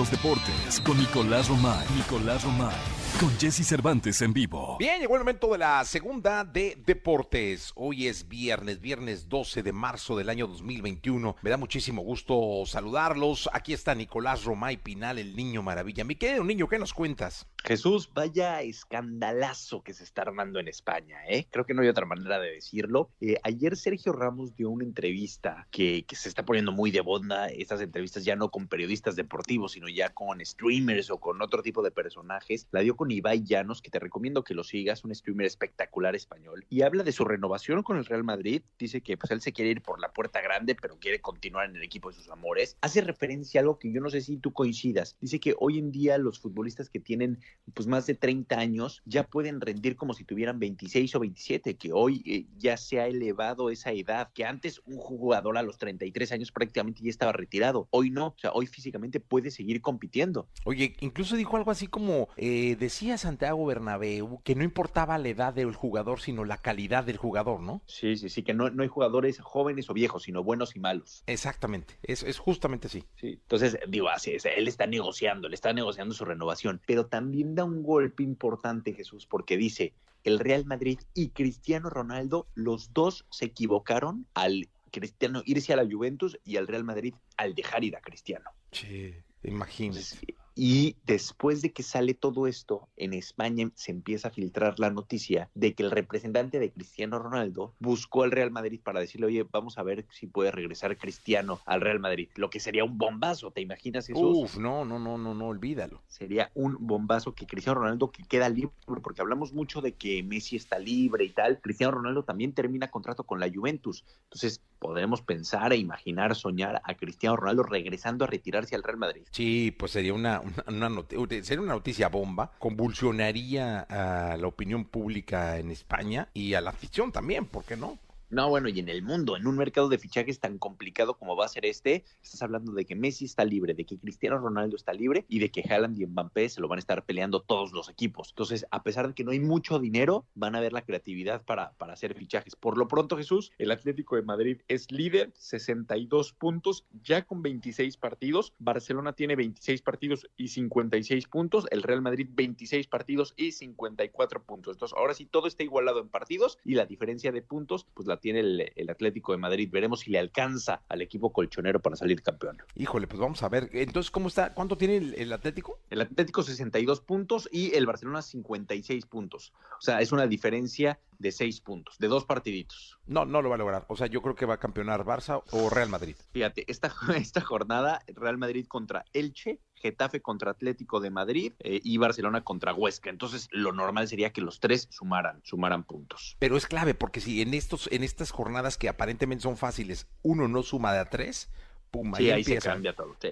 [0.00, 1.86] los deportes con Nicolás Romay.
[1.94, 2.80] Nicolás Romay.
[3.20, 4.59] con Jesse Cervantes en vivo.
[4.80, 7.70] Bien, llegó el momento de la segunda de deportes.
[7.74, 11.36] Hoy es viernes, viernes 12 de marzo del año 2021.
[11.42, 13.50] Me da muchísimo gusto saludarlos.
[13.52, 16.02] Aquí está Nicolás Romay Pinal, el niño maravilla.
[16.04, 17.46] Mi querido niño, ¿qué nos cuentas?
[17.62, 21.46] Jesús, vaya escandalazo que se está armando en España, ¿eh?
[21.50, 23.10] Creo que no hay otra manera de decirlo.
[23.20, 27.82] Eh, ayer Sergio Ramos dio una entrevista que, se está poniendo muy de bonda, estas
[27.82, 31.90] entrevistas ya no con periodistas deportivos, sino ya con streamers o con otro tipo de
[31.90, 32.66] personajes.
[32.70, 36.64] La dio con Ibai Llanos, que te recomiendo que lo sigas, un streamer espectacular español,
[36.68, 38.62] y habla de su renovación con el Real Madrid.
[38.78, 41.76] Dice que pues él se quiere ir por la puerta grande, pero quiere continuar en
[41.76, 42.76] el equipo de sus amores.
[42.80, 45.16] Hace referencia a algo que yo no sé si tú coincidas.
[45.20, 47.38] Dice que hoy en día los futbolistas que tienen
[47.74, 51.92] pues más de 30 años ya pueden rendir como si tuvieran 26 o 27, que
[51.92, 56.32] hoy eh, ya se ha elevado esa edad, que antes un jugador a los 33
[56.32, 60.48] años prácticamente ya estaba retirado, hoy no, o sea, hoy físicamente puede seguir compitiendo.
[60.64, 65.54] Oye, incluso dijo algo así como, eh, decía Santiago Bernabéu, que no importaba la edad
[65.54, 67.80] del jugador, sino la calidad del jugador, ¿no?
[67.86, 71.24] Sí, sí, sí, que no, no hay jugadores jóvenes o viejos, sino buenos y malos.
[71.26, 73.02] Exactamente, es, es justamente así.
[73.16, 77.54] Sí, entonces, digo, así es, él está negociando, le está negociando su renovación, pero también
[77.54, 83.24] da un golpe importante, Jesús, porque dice, el Real Madrid y Cristiano Ronaldo, los dos
[83.30, 87.96] se equivocaron al Cristiano irse a la Juventus y al Real Madrid al dejar ir
[87.96, 88.50] a Cristiano.
[88.72, 90.18] Sí, imagínese.
[90.54, 95.48] Y después de que sale todo esto, en España se empieza a filtrar la noticia
[95.54, 99.78] de que el representante de Cristiano Ronaldo buscó al Real Madrid para decirle, oye, vamos
[99.78, 103.60] a ver si puede regresar Cristiano al Real Madrid, lo que sería un bombazo, ¿te
[103.60, 104.20] imaginas eso?
[104.20, 106.02] Uf, no, no, no, no, no, olvídalo.
[106.08, 108.72] Sería un bombazo que Cristiano Ronaldo que queda libre,
[109.02, 113.24] porque hablamos mucho de que Messi está libre y tal, Cristiano Ronaldo también termina contrato
[113.24, 118.74] con la Juventus, entonces podremos pensar e imaginar, soñar a Cristiano Ronaldo regresando a retirarse
[118.74, 119.22] al Real Madrid.
[119.30, 121.04] Sí, pues sería una, una, una
[121.42, 127.12] sería una noticia bomba, convulsionaría a la opinión pública en España y a la afición
[127.12, 127.98] también, ¿por qué no?
[128.30, 131.46] No, bueno, y en el mundo, en un mercado de fichajes tan complicado como va
[131.46, 134.92] a ser este, estás hablando de que Messi está libre, de que Cristiano Ronaldo está
[134.92, 137.88] libre y de que Haaland y Mbappé se lo van a estar peleando todos los
[137.88, 138.28] equipos.
[138.28, 141.72] Entonces, a pesar de que no hay mucho dinero, van a ver la creatividad para,
[141.72, 142.54] para hacer fichajes.
[142.54, 147.96] Por lo pronto, Jesús, el Atlético de Madrid es líder, 62 puntos, ya con 26
[147.96, 148.54] partidos.
[148.60, 151.66] Barcelona tiene 26 partidos y 56 puntos.
[151.72, 154.76] El Real Madrid 26 partidos y 54 puntos.
[154.76, 158.19] Entonces, ahora sí todo está igualado en partidos y la diferencia de puntos, pues la
[158.20, 159.68] tiene el, el Atlético de Madrid.
[159.70, 162.58] Veremos si le alcanza al equipo colchonero para salir campeón.
[162.76, 163.70] Híjole, pues vamos a ver.
[163.72, 164.54] Entonces, ¿cómo está?
[164.54, 165.80] ¿Cuánto tiene el, el Atlético?
[165.90, 169.52] El Atlético 62 puntos y el Barcelona 56 puntos.
[169.78, 172.98] O sea, es una diferencia de 6 puntos, de dos partiditos.
[173.06, 173.84] No, no lo va a lograr.
[173.88, 176.16] O sea, yo creo que va a campeonar Barça o Real Madrid.
[176.32, 181.96] Fíjate, esta, esta jornada, Real Madrid contra Elche, Getafe contra Atlético de Madrid eh, y
[181.96, 183.10] Barcelona contra Huesca.
[183.10, 186.36] Entonces, lo normal sería que los tres sumaran, sumaran puntos.
[186.38, 190.48] Pero es clave porque si en estos, en estas jornadas que aparentemente son fáciles, uno
[190.48, 191.50] no suma de a tres,
[191.90, 192.60] pum, Sí, ahí, empieza.
[192.60, 193.16] se cambia todo.
[193.20, 193.30] sí.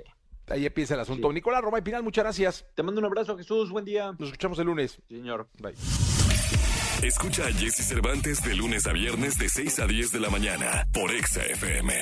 [0.50, 1.30] Ahí empieza el asunto.
[1.30, 2.64] Nicolás Roma y Pinal, muchas gracias.
[2.74, 3.68] Te mando un abrazo, Jesús.
[3.70, 4.12] Buen día.
[4.18, 4.98] Nos escuchamos el lunes.
[5.06, 5.46] Señor.
[5.60, 5.74] Bye.
[7.02, 10.88] Escucha a Jesse Cervantes de lunes a viernes de 6 a 10 de la mañana
[10.94, 11.92] por Exa FM.